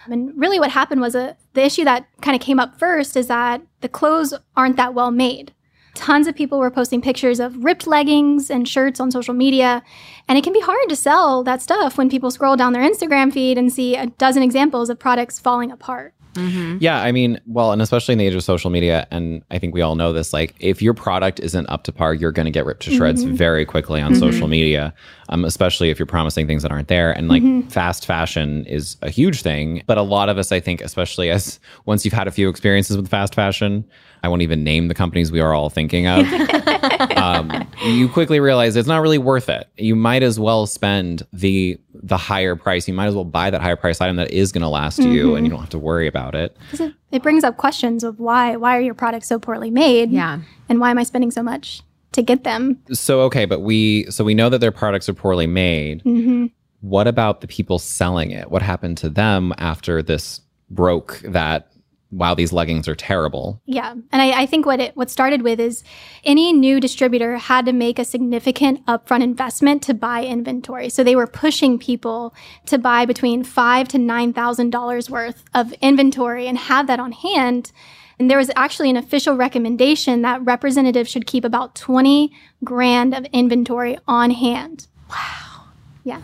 [0.07, 3.27] And really, what happened was a, the issue that kind of came up first is
[3.27, 5.53] that the clothes aren't that well made.
[5.95, 9.83] Tons of people were posting pictures of ripped leggings and shirts on social media.
[10.29, 13.33] And it can be hard to sell that stuff when people scroll down their Instagram
[13.33, 16.15] feed and see a dozen examples of products falling apart.
[16.39, 16.79] Mm-hmm.
[16.81, 19.75] Yeah, I mean, well, and especially in the age of social media, and I think
[19.75, 20.33] we all know this.
[20.33, 23.25] Like, if your product isn't up to par, you're going to get ripped to shreds
[23.25, 23.35] mm-hmm.
[23.35, 24.51] very quickly on social mm-hmm.
[24.51, 24.95] media.
[25.31, 27.13] Um, especially if you're promising things that aren't there.
[27.13, 29.83] And like, fast fashion is a huge thing.
[29.87, 32.97] But a lot of us, I think, especially as once you've had a few experiences
[32.97, 33.85] with fast fashion,
[34.23, 36.27] I won't even name the companies we are all thinking of.
[37.17, 39.69] um, you quickly realize it's not really worth it.
[39.77, 42.87] You might as well spend the the higher price.
[42.89, 45.35] You might as well buy that higher price item that is going to last you,
[45.35, 46.57] and you don't have to worry about it.
[46.71, 50.11] 'Cause it, it brings up questions of why why are your products so poorly made?
[50.11, 50.41] Yeah.
[50.69, 52.79] And why am I spending so much to get them?
[52.93, 56.03] So okay, but we so we know that their products are poorly made.
[56.03, 56.47] hmm
[56.81, 58.51] What about the people selling it?
[58.51, 61.71] What happened to them after this broke that
[62.11, 63.61] wow, these leggings are terrible?
[63.67, 65.85] Yeah, and I, I think what it what started with is
[66.25, 70.89] any new distributor had to make a significant upfront investment to buy inventory.
[70.89, 72.35] So they were pushing people
[72.67, 77.13] to buy between five to nine thousand dollars worth of inventory and have that on
[77.13, 77.73] hand.
[78.19, 82.33] And there was actually an official recommendation that representatives should keep about twenty
[82.65, 84.87] grand of inventory on hand.
[85.11, 85.65] Wow.
[86.05, 86.23] Yeah.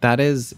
[0.00, 0.54] That is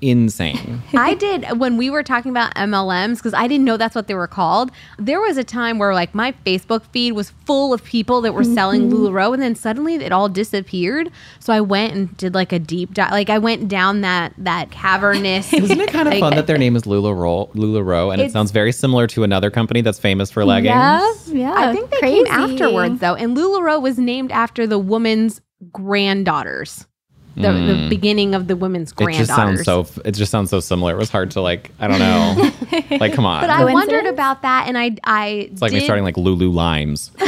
[0.00, 0.82] insane.
[0.94, 4.14] I did when we were talking about MLMs because I didn't know that's what they
[4.14, 4.70] were called.
[4.98, 8.44] There was a time where like my Facebook feed was full of people that were
[8.44, 9.06] selling mm-hmm.
[9.06, 11.10] Lularoe, and then suddenly it all disappeared.
[11.40, 13.10] So I went and did like a deep dive.
[13.10, 15.52] Like I went down that that cavernous.
[15.52, 18.50] Isn't it kind of like, fun that their name is Lularoe, Lularoe and it sounds
[18.50, 20.68] very similar to another company that's famous for leggings?
[20.68, 21.12] Yeah.
[21.26, 21.54] Yeah.
[21.54, 22.24] I think they crazy.
[22.24, 25.40] came afterwards though, and Lularoe was named after the woman's
[25.72, 26.86] granddaughters.
[27.42, 29.14] The, the beginning of the women's Mm.
[29.14, 29.86] It just sounds so.
[30.04, 30.94] It just sounds so similar.
[30.94, 31.70] It was hard to like.
[31.78, 32.50] I don't know.
[32.98, 33.42] like, come on.
[33.42, 37.10] But I wondered about that, and I I it's like me starting like Lulu Limes.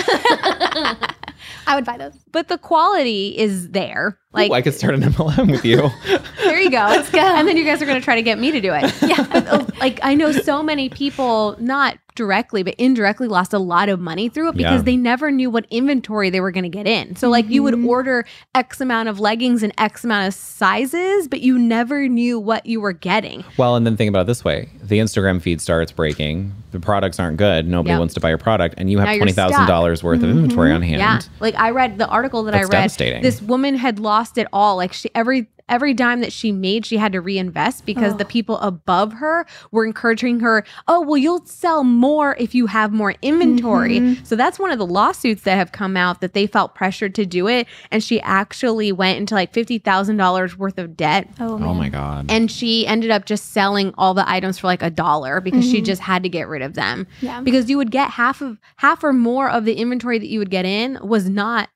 [1.67, 2.15] I would buy those.
[2.33, 4.19] but the quality is there.
[4.33, 5.91] Like Ooh, I could start an MLM with you.
[6.45, 6.77] there you go.
[6.77, 7.19] Let's go.
[7.19, 8.93] And then you guys are going to try to get me to do it.
[9.11, 9.67] Yeah.
[9.81, 14.29] Like I know so many people, not directly but indirectly, lost a lot of money
[14.29, 14.83] through it because Yeah.
[14.83, 17.17] they never knew what inventory they were going to get in.
[17.17, 17.89] So like you would mm-hmm.
[17.89, 22.67] order X amount of leggings and X amount of sizes, but you never knew what
[22.67, 23.43] you were getting.
[23.57, 26.53] well, and then think about it this way: the Instagram feed starts breaking.
[26.73, 27.67] The products aren't good.
[27.67, 27.99] Nobody Yep.
[27.99, 30.83] wants to buy your product, and you have twenty thousand dollars worth of inventory on
[30.83, 30.91] mm-hmm.
[30.91, 31.01] hand.
[31.01, 31.21] Yeah.
[31.41, 32.83] Like I read the article that That's I read.
[32.83, 33.23] devastating.
[33.23, 34.77] This woman had lost it all.
[34.77, 38.59] Like she every every dime that she made, she had to reinvest because the people
[38.59, 44.01] above her were encouraging her, "Oh, well you'll sell more if you have more inventory."
[44.01, 44.25] Mm-hmm.
[44.25, 47.25] So that's one of the lawsuits that have come out that they felt pressured to
[47.25, 51.89] do it and she actually went into like $50,000 worth of debt Oh, Oh my
[51.89, 52.27] god.
[52.29, 55.77] and she ended up just selling all the items for like a dollar because she
[55.79, 55.85] mm-hmm.
[55.85, 57.07] just had to get rid of them.
[57.21, 57.41] Yeah.
[57.41, 60.51] Because you would get half of half or more of the inventory that you would
[60.51, 61.69] get in was not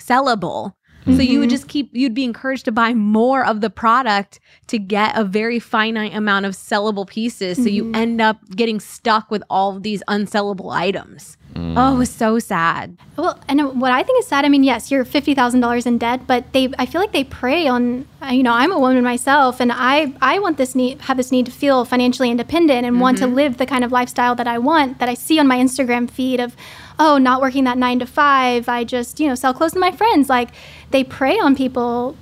[0.00, 0.74] sellable.
[1.06, 1.50] So you would mm-hmm.
[1.50, 5.58] just keep, you'd be encouraged to buy more of the product to get a very
[5.58, 7.58] finite amount of sellable pieces.
[7.58, 7.94] So you mm-hmm.
[7.94, 11.36] end up getting stuck with all of these unsellable items.
[11.56, 12.96] Oh, it was so sad.
[13.16, 15.98] Well, and what I think is sad, I mean, yes, you're fifty thousand dollars in
[15.98, 18.06] debt, but they, I feel like they prey on.
[18.20, 21.30] uh, You know, I'm a woman myself, and I, I want this need, have this
[21.30, 24.58] need to feel financially independent and want to live the kind of lifestyle that I
[24.58, 26.56] want, that I see on my Instagram feed of,
[26.98, 28.68] oh, not working that nine to five.
[28.68, 30.28] I just, you know, sell clothes to my friends.
[30.28, 30.50] Like,
[30.90, 32.16] they prey on people.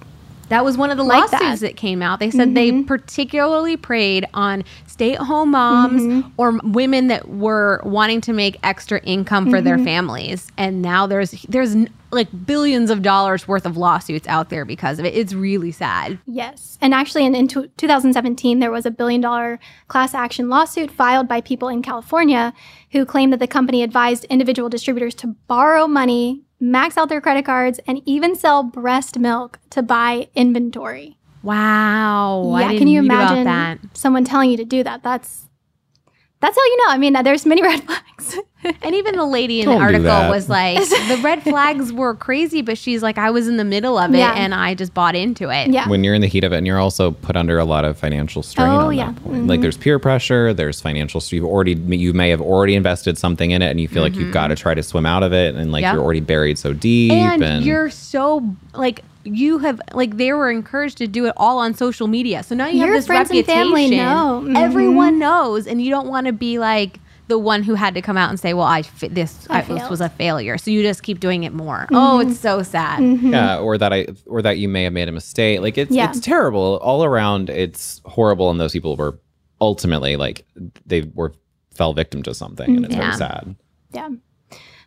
[0.52, 1.68] That was one of the Like lawsuits that.
[1.68, 1.76] that.
[1.76, 2.20] came out.
[2.20, 2.82] They said they mm-hmm.
[2.82, 6.28] particularly preyed on stay at home moms mm-hmm.
[6.36, 9.86] or women that were wanting to make extra income for their mm-hmm.
[9.86, 10.52] families.
[10.58, 11.74] And now there's there's
[12.10, 15.14] like billions of dollars worth of lawsuits out there because of it.
[15.14, 16.18] It's really sad.
[16.26, 16.76] Yes.
[16.82, 21.28] And actually, in, in tw 2017, there was a billion dollar class action lawsuit filed
[21.28, 22.52] by people in California
[22.90, 27.44] who claimed that the company advised individual distributors to borrow money, max out their credit
[27.44, 31.18] cards, and even sell breast milk to buy inventory.
[31.42, 32.56] Wow.
[32.58, 33.80] Yeah, can you imagine that?
[33.94, 35.02] someone telling you to do that?
[35.02, 35.41] That's
[36.42, 36.92] that's how you know.
[36.92, 38.38] I mean, there's many red flags.
[38.82, 40.78] And even the lady in Don't the article was like,
[41.08, 44.18] the red flags were crazy, but she's like, I was in the middle of it
[44.18, 44.34] Yeah.
[44.34, 45.70] and I just bought into it.
[45.70, 45.88] yeah.
[45.88, 47.98] when you're in the heat of it and you're also put under a lot of
[47.98, 49.12] financial strain Oh, on yeah.
[49.12, 49.62] that point like mm-hmm.
[49.62, 53.62] there's peer pressure there's financial st- you've already you may have already invested something in
[53.62, 54.32] it and you feel like you've mm-hmm.
[54.32, 55.94] got to try to swim out of it and like Yep.
[55.94, 60.50] you're already buried so deep and, and, you're so like you have like they were
[60.50, 62.42] encouraged to do it all on social media.
[62.42, 63.62] So now you Your have this friends and reputation.
[63.68, 64.42] family know.
[64.44, 64.56] Mhm.
[64.56, 68.16] Everyone knows, and you don't want to be like the one who had to come
[68.18, 70.82] out and say, "Well, I fi- this I I, this was a failure." So you
[70.82, 71.86] just keep doing it more.
[71.92, 73.00] Oh, it's so sad.
[73.22, 76.10] yeah or that i or that you may have made a mistake like it's Yeah.
[76.10, 79.18] it's terrible all around it's horrible and those people were
[79.60, 80.44] ultimately like
[80.84, 81.32] they were
[81.74, 83.00] fell victim to something and it's Yeah.
[83.02, 83.56] very sad
[83.94, 84.08] Yeah.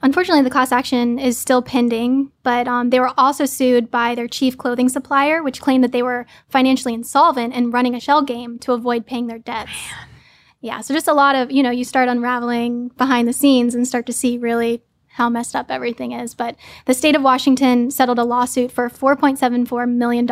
[0.05, 4.27] Unfortunately, the class action is still pending, but um, they were also sued by their
[4.27, 8.59] chief clothing supplier, which claimed that they were financially insolvent and running a shell game
[8.59, 9.71] to avoid paying their debts.
[10.61, 13.87] Yeah, so just a lot of, you know, you start unraveling behind the scenes and
[13.87, 14.83] start to see really
[15.15, 16.33] how messed up everything is.
[16.33, 20.27] But the state of Washington settled a lawsuit for $4.74 million,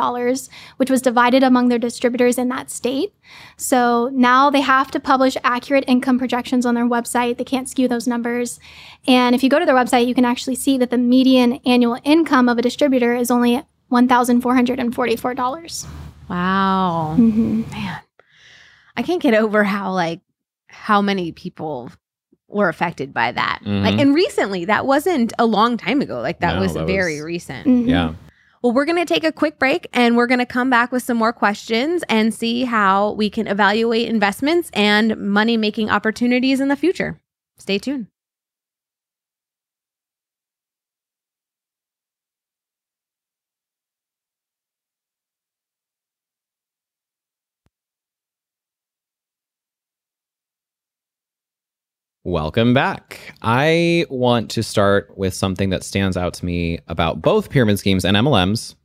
[0.77, 3.13] which was divided among their distributors in that state.
[3.55, 7.37] So now they have to publish accurate income projections on their website.
[7.37, 8.59] They can't skew those numbers.
[9.07, 11.97] And if you go to their website, you can actually see that the median annual
[12.03, 15.87] income of a distributor is only $1,444.
[16.29, 17.69] Wow, Mm-hmm.
[17.71, 17.99] man,
[18.97, 20.21] I can't get over how like
[20.67, 21.91] how many people
[22.53, 23.59] were affected by that.
[23.65, 24.01] Like, Mhm.
[24.01, 26.19] and recently, that wasn't a long time ago.
[26.21, 27.67] Like that No, was that very was- recent.
[27.67, 27.87] Mhm.
[27.89, 28.13] yeah
[28.61, 31.03] Well, we're going to take a quick break and we're going to come back with
[31.03, 36.69] some more questions and see how we can evaluate investments and money making opportunities in
[36.69, 37.19] the future.
[37.57, 38.07] Stay tuned.
[52.25, 53.19] Welcome back.
[53.41, 58.05] I want to start with something that stands out to me about both pyramid schemes
[58.05, 58.75] and MLMs.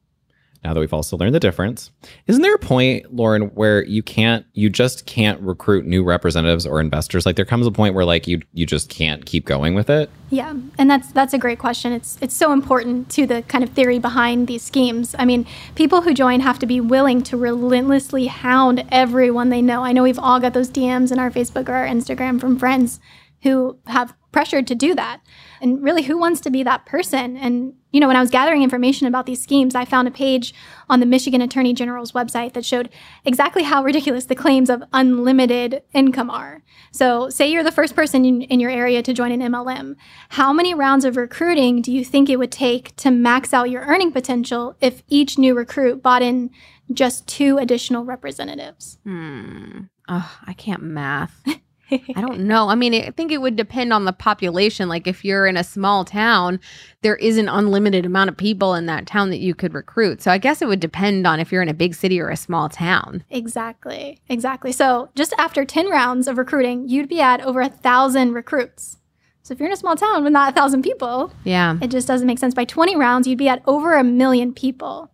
[0.65, 1.93] Now that we've also learned the difference,
[2.27, 6.81] isn't there a point, Lauren, where you can't, you just can't recruit new representatives or
[6.81, 7.25] investors?
[7.25, 10.11] Like there comes a point where like you you just can't keep going with it.
[10.31, 11.93] Yeah, and that's that's a great question.
[11.93, 15.15] It's it's so important to the kind of theory behind these schemes.
[15.17, 15.47] I mean,
[15.77, 19.85] people who join have to be willing to relentlessly hound everyone they know.
[19.85, 22.99] I know we've all got those DMs in our Facebook or our Instagram from friends
[23.43, 25.21] who have pressured to do that.
[25.61, 27.37] And really, who wants to be that person?
[27.37, 30.53] And you know, when I was gathering information about these schemes, I found a page
[30.91, 32.91] on the Michigan Attorney General's website that showed
[33.25, 36.63] exactly how ridiculous the claims of unlimited income are.
[36.93, 39.97] So, say you're the first person in, in your area to join an MLM.
[40.31, 43.83] How many rounds of recruiting do you think it would take to max out your
[43.83, 46.51] earning potential if each new recruit bought in
[46.93, 48.99] just two additional representatives?
[49.05, 49.85] Hmm.
[50.09, 51.43] Oh, I can't math.
[51.91, 52.69] I don't know.
[52.69, 54.89] I mean, I think it would depend on the population.
[54.89, 56.61] Like if you're in a small town,
[57.03, 60.21] there is an unlimited amount of people in that town that you could recruit.
[60.23, 62.37] So I guess it would depend on if you're in a big city or a
[62.37, 63.25] small town.
[63.31, 64.21] Exactly.
[64.29, 64.73] Exactly.
[64.73, 68.99] So, just after 10 rounds of recruiting, you'd be at over a thousand recruits.
[69.43, 71.79] So, if you're in a small town with not a thousand people, Yeah.
[71.81, 72.53] it just doesn't make sense.
[72.55, 75.11] By 20 rounds, you'd be at over a million people.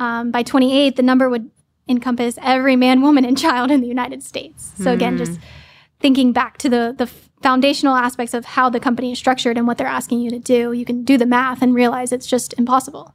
[0.00, 1.50] Um, by 28, the number would
[1.88, 4.72] encompass every man, woman, and child in the United States.
[4.82, 5.38] So, again, just
[6.00, 7.06] thinking back to the, the
[7.42, 10.72] foundational aspects of how the company is structured and what they're asking you to do,
[10.72, 13.14] you can do the math and realize it's just impossible.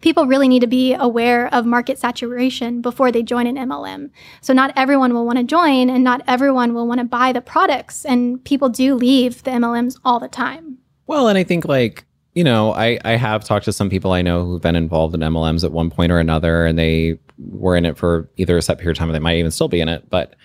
[0.00, 4.10] People really need to be aware of market saturation before they join an MLM.
[4.40, 7.42] So, not everyone will want to join and not everyone will want to buy the
[7.42, 8.06] products.
[8.06, 10.78] And people do leave the MLMs all the time.
[11.06, 14.22] Well, and I think like you know, I, I have talked to some people I
[14.22, 17.84] know who've been involved in MLMs at one point or another, and they were in
[17.84, 19.88] it for either a set period of time or they might even still be in
[19.88, 20.08] it.
[20.08, 20.36] But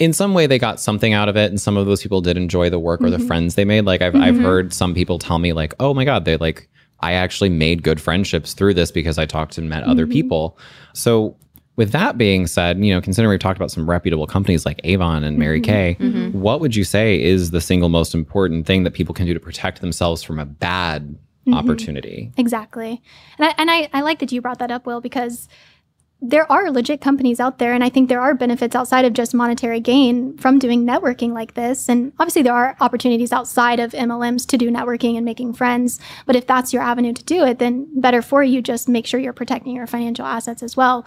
[0.00, 2.36] in some way, they got something out of it, and some of those people did
[2.38, 3.26] enjoy the work or the mm-hmm.
[3.26, 3.84] friends they made.
[3.84, 4.44] Like I've I've mm-hmm.
[4.44, 6.68] heard some people tell me like, oh my god, they like
[7.00, 10.12] I actually made good friendships through this because I talked and met other mm-hmm.
[10.12, 10.58] people.
[10.94, 11.36] So
[11.76, 15.22] with that being said, you know, considering we've talked about some reputable companies like Avon
[15.22, 15.94] and Mary Kay,
[16.32, 19.40] what would you say is the single most important thing that people can do to
[19.40, 21.16] protect themselves from a bad
[21.52, 22.32] opportunity?
[22.36, 23.02] Exactly.
[23.38, 25.48] And I, and I, I like that you brought that up, Will, because
[26.22, 27.72] there are legit companies out there.
[27.72, 31.54] And I think there are benefits outside of just monetary gain from doing networking like
[31.54, 31.88] this.
[31.88, 35.98] And obviously, there are opportunities outside of MLMs to do networking and making friends.
[36.26, 38.60] But if that's your avenue to do it, then better for you.
[38.60, 41.06] Just make sure you're protecting your financial assets as well.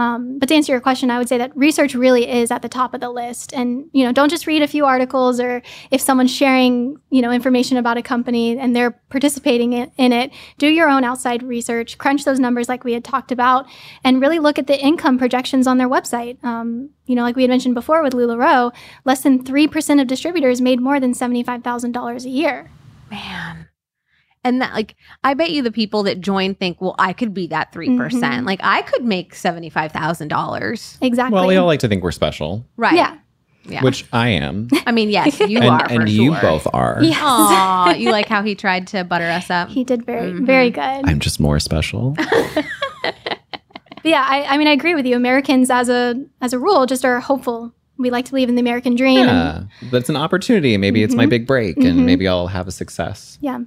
[0.00, 2.70] Um, but to answer your question, I would say that research really is at the
[2.70, 3.52] top of the list.
[3.52, 7.30] And you know, don't just read a few articles or if someone's sharing you know
[7.30, 10.32] information about a company and they're participating in, it.
[10.56, 13.66] Do your own outside research, crunch those numbers like we had talked about,
[14.02, 16.42] and really look at the income projections on their website.
[16.42, 18.72] Um, you know, like we had mentioned before with LuLaRoe,
[19.04, 22.70] less than three percent of distributors made more than seventy five thousand dollars a year.
[23.10, 23.69] Man.
[24.42, 27.46] And that, like, I bet you the people that join think, well, I could be
[27.48, 27.98] that 3%.
[27.98, 28.46] percent Mhm.
[28.46, 30.98] Like, I could make $75,000.
[31.02, 31.34] Exactly.
[31.34, 32.94] Well, we all like to think we're special, Right.
[32.94, 33.18] yeah.
[33.66, 33.82] Yeah.
[33.82, 35.86] which I am, I mean, yes, you and, are.
[35.90, 36.40] and for you sure.
[36.40, 36.98] both are.
[37.02, 37.18] Yes.
[37.20, 39.68] Aw, you like how he tried to butter us up?
[39.68, 40.46] He did very, Mhm.
[40.46, 40.80] very good.
[40.80, 42.16] I'm just more special.
[44.02, 45.14] Yeah, I, I mean, I agree with you.
[45.14, 47.74] Americans, as a as a rule, just are hopeful.
[47.98, 49.18] We like to believe in the American dream.
[49.18, 50.74] And, Yeah, but it's an opportunity.
[50.78, 51.30] Maybe it's my Mhm.
[51.30, 51.86] big break, Mhm.
[51.86, 53.36] and maybe I'll have a success.
[53.42, 53.58] yeah.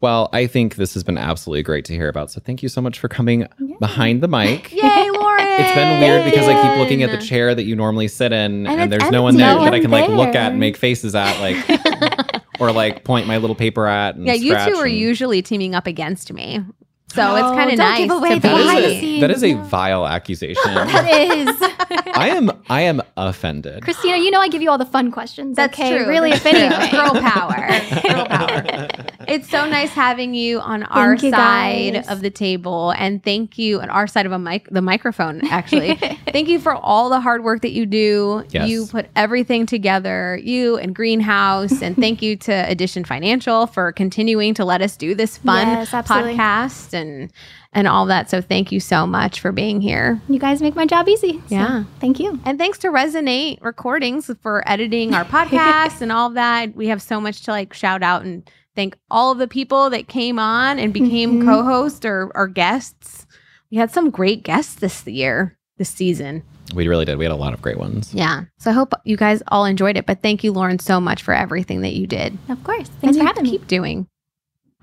[0.00, 2.30] Well, I think this has been absolutely great to hear about.
[2.30, 3.46] So thank you so much for coming
[3.80, 4.70] behind the mic.
[4.72, 5.46] Yay, Lauren!
[5.58, 8.66] It's been weird because I keep looking at the chair that you normally sit in,
[8.66, 10.60] and, it's- there's no one there no that I one can like look at and
[10.60, 14.16] make faces at, like, or like point my little paper at.
[14.16, 16.60] And Yeah, you two are and- usually teaming up against me.
[17.08, 17.98] So it's Oh, kind of don't nice.
[18.00, 20.62] give away to the That be- behind is the a, that is a vile accusation.
[20.74, 21.56] That is.
[22.16, 23.82] I am I am offended.
[23.84, 25.56] Christina, you know I give you all the fun questions.
[25.56, 25.96] That's okay?
[25.98, 26.08] true.
[26.08, 26.60] Really, That's if true.
[26.60, 26.90] anything.
[26.90, 27.68] Girl power.
[28.02, 28.88] Girl power.
[29.28, 32.08] It's so nice having you on our you, side guys.
[32.08, 35.46] of the table, and thank you on our side of a mic, the microphone.
[35.48, 35.94] Actually,
[36.32, 38.44] thank you for all the hard work that you do.
[38.50, 38.68] Yes.
[38.68, 44.54] You put everything together, you and Greenhouse, and thank you to Edition Financial for continuing
[44.54, 47.30] to let us do this fun Yes, podcast and
[47.72, 48.28] and all that.
[48.30, 50.20] So thank you so much for being here.
[50.28, 51.34] You guys make my job easy.
[51.34, 51.84] So, Yeah.
[52.00, 52.40] Thank you.
[52.44, 56.74] And thanks to Resonate Recordings for editing our podcast and all of that.
[56.74, 60.08] We have so much to like shout out and thank all of the people that
[60.08, 61.44] came on and became Mhm.
[61.46, 63.26] co-hosts or, or guests.
[63.70, 66.42] We had some great guests this year, this season.
[66.74, 67.16] We really did.
[67.18, 68.12] We had a lot of great ones.
[68.12, 68.44] Yeah.
[68.58, 70.04] So I hope you guys all enjoyed it.
[70.06, 72.36] But thank you, Lauren, so much for everything that you did.
[72.48, 72.88] Of course.
[72.88, 73.50] and Thanks for you having me.
[73.50, 74.08] keep doing.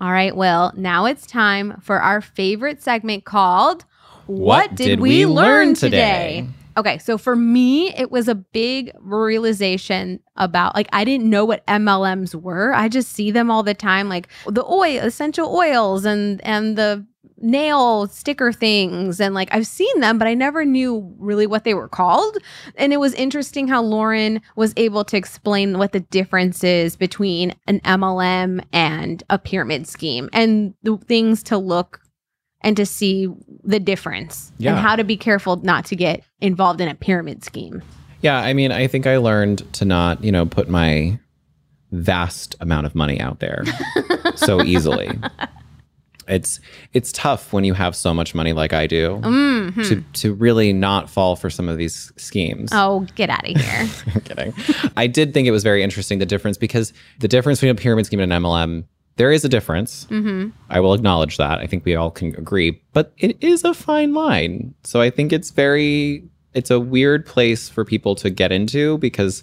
[0.00, 0.34] All right.
[0.34, 3.84] Well, now it's time for our favorite segment called
[4.26, 6.48] What, Did, We Learn Today?
[6.76, 11.64] Okay, so for me, it was a big realization about like I didn't know what
[11.68, 12.74] MLMs were.
[12.74, 17.06] I just see them all the time, like the oil, essential oils, and and the
[17.38, 21.74] nail sticker things, and like I've seen them, but I never knew really what they
[21.74, 22.36] were called.
[22.76, 27.54] And it was interesting how Lauren was able to explain what the difference is between
[27.66, 32.00] an MLM and a pyramid scheme, and the things to look
[32.60, 33.28] and to see
[33.62, 34.70] the difference Yeah.
[34.70, 37.82] and how to be careful not to get involved in a pyramid scheme.
[38.22, 41.18] Yeah, I mean, I think I learned to not, you know, put my
[41.92, 43.64] vast amount of money out there
[44.34, 45.10] so easily.
[46.28, 46.60] It's
[46.92, 49.88] it's tough when you have so much money like I do Mhm.
[49.88, 52.70] to to really not fall for some of these schemes.
[52.72, 53.88] Oh, get out of here.
[54.14, 54.54] I'm kidding.
[54.96, 58.06] I did think it was very interesting the difference because the difference between a pyramid
[58.06, 58.84] scheme and an MLM,
[59.16, 60.04] there is a difference.
[60.08, 61.58] hmm I will acknowledge that.
[61.60, 64.74] I think we all can agree, but it is a fine line.
[64.84, 69.42] So I think it's very it's a weird place for people to get into because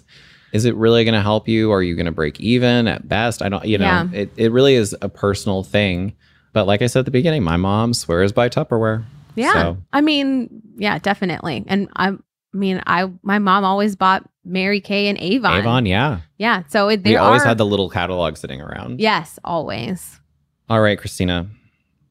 [0.54, 1.70] is it really going to help you?
[1.72, 3.40] Are you going to break even at best?
[3.40, 4.06] I don't, you know, Yeah.
[4.12, 6.12] it, it really is a personal thing.
[6.52, 9.04] But like I said at the beginning, my mom swears by Tupperware.
[9.34, 9.52] Yeah.
[9.52, 11.64] So- I mean, yeah, definitely.
[11.66, 12.12] And I,
[12.52, 15.58] mean, I my mom always bought Mary Kay and Avon.
[15.58, 16.20] Avon, yeah.
[16.38, 16.64] Yeah.
[16.68, 19.00] So it, We always are, had the little catalog sitting around.
[19.00, 20.20] Yes, always.
[20.68, 21.48] All right, Christina.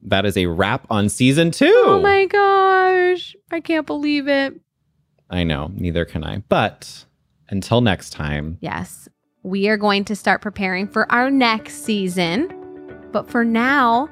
[0.04, 1.72] That is a wrap on season two.
[1.86, 3.36] Oh my gosh.
[3.52, 4.54] I can't believe it.
[5.30, 6.38] I know, neither can I.
[6.48, 7.04] But
[7.48, 9.08] until next time, Yes.
[9.44, 12.48] We are going to start preparing for our next season.
[13.12, 14.08] But for now,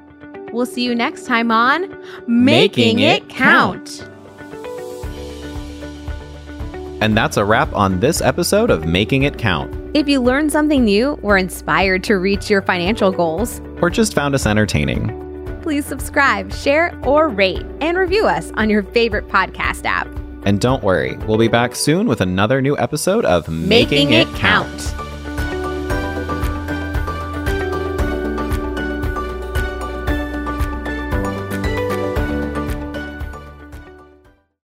[0.51, 1.89] we'll see you next time on
[2.27, 4.07] Making Making, It Count.
[7.01, 9.75] And that's a wrap on this episode of Making It Count.
[9.95, 14.35] If you learned something new were inspired to reach your financial goals, or just found
[14.35, 15.17] us entertaining.
[15.63, 20.07] Please subscribe, share, or rate, and review us on your favorite podcast app.
[20.43, 24.27] And don't worry, we'll be back soon with another new episode of Making, Making It,
[24.27, 24.79] It Count.
[24.79, 25.10] Count.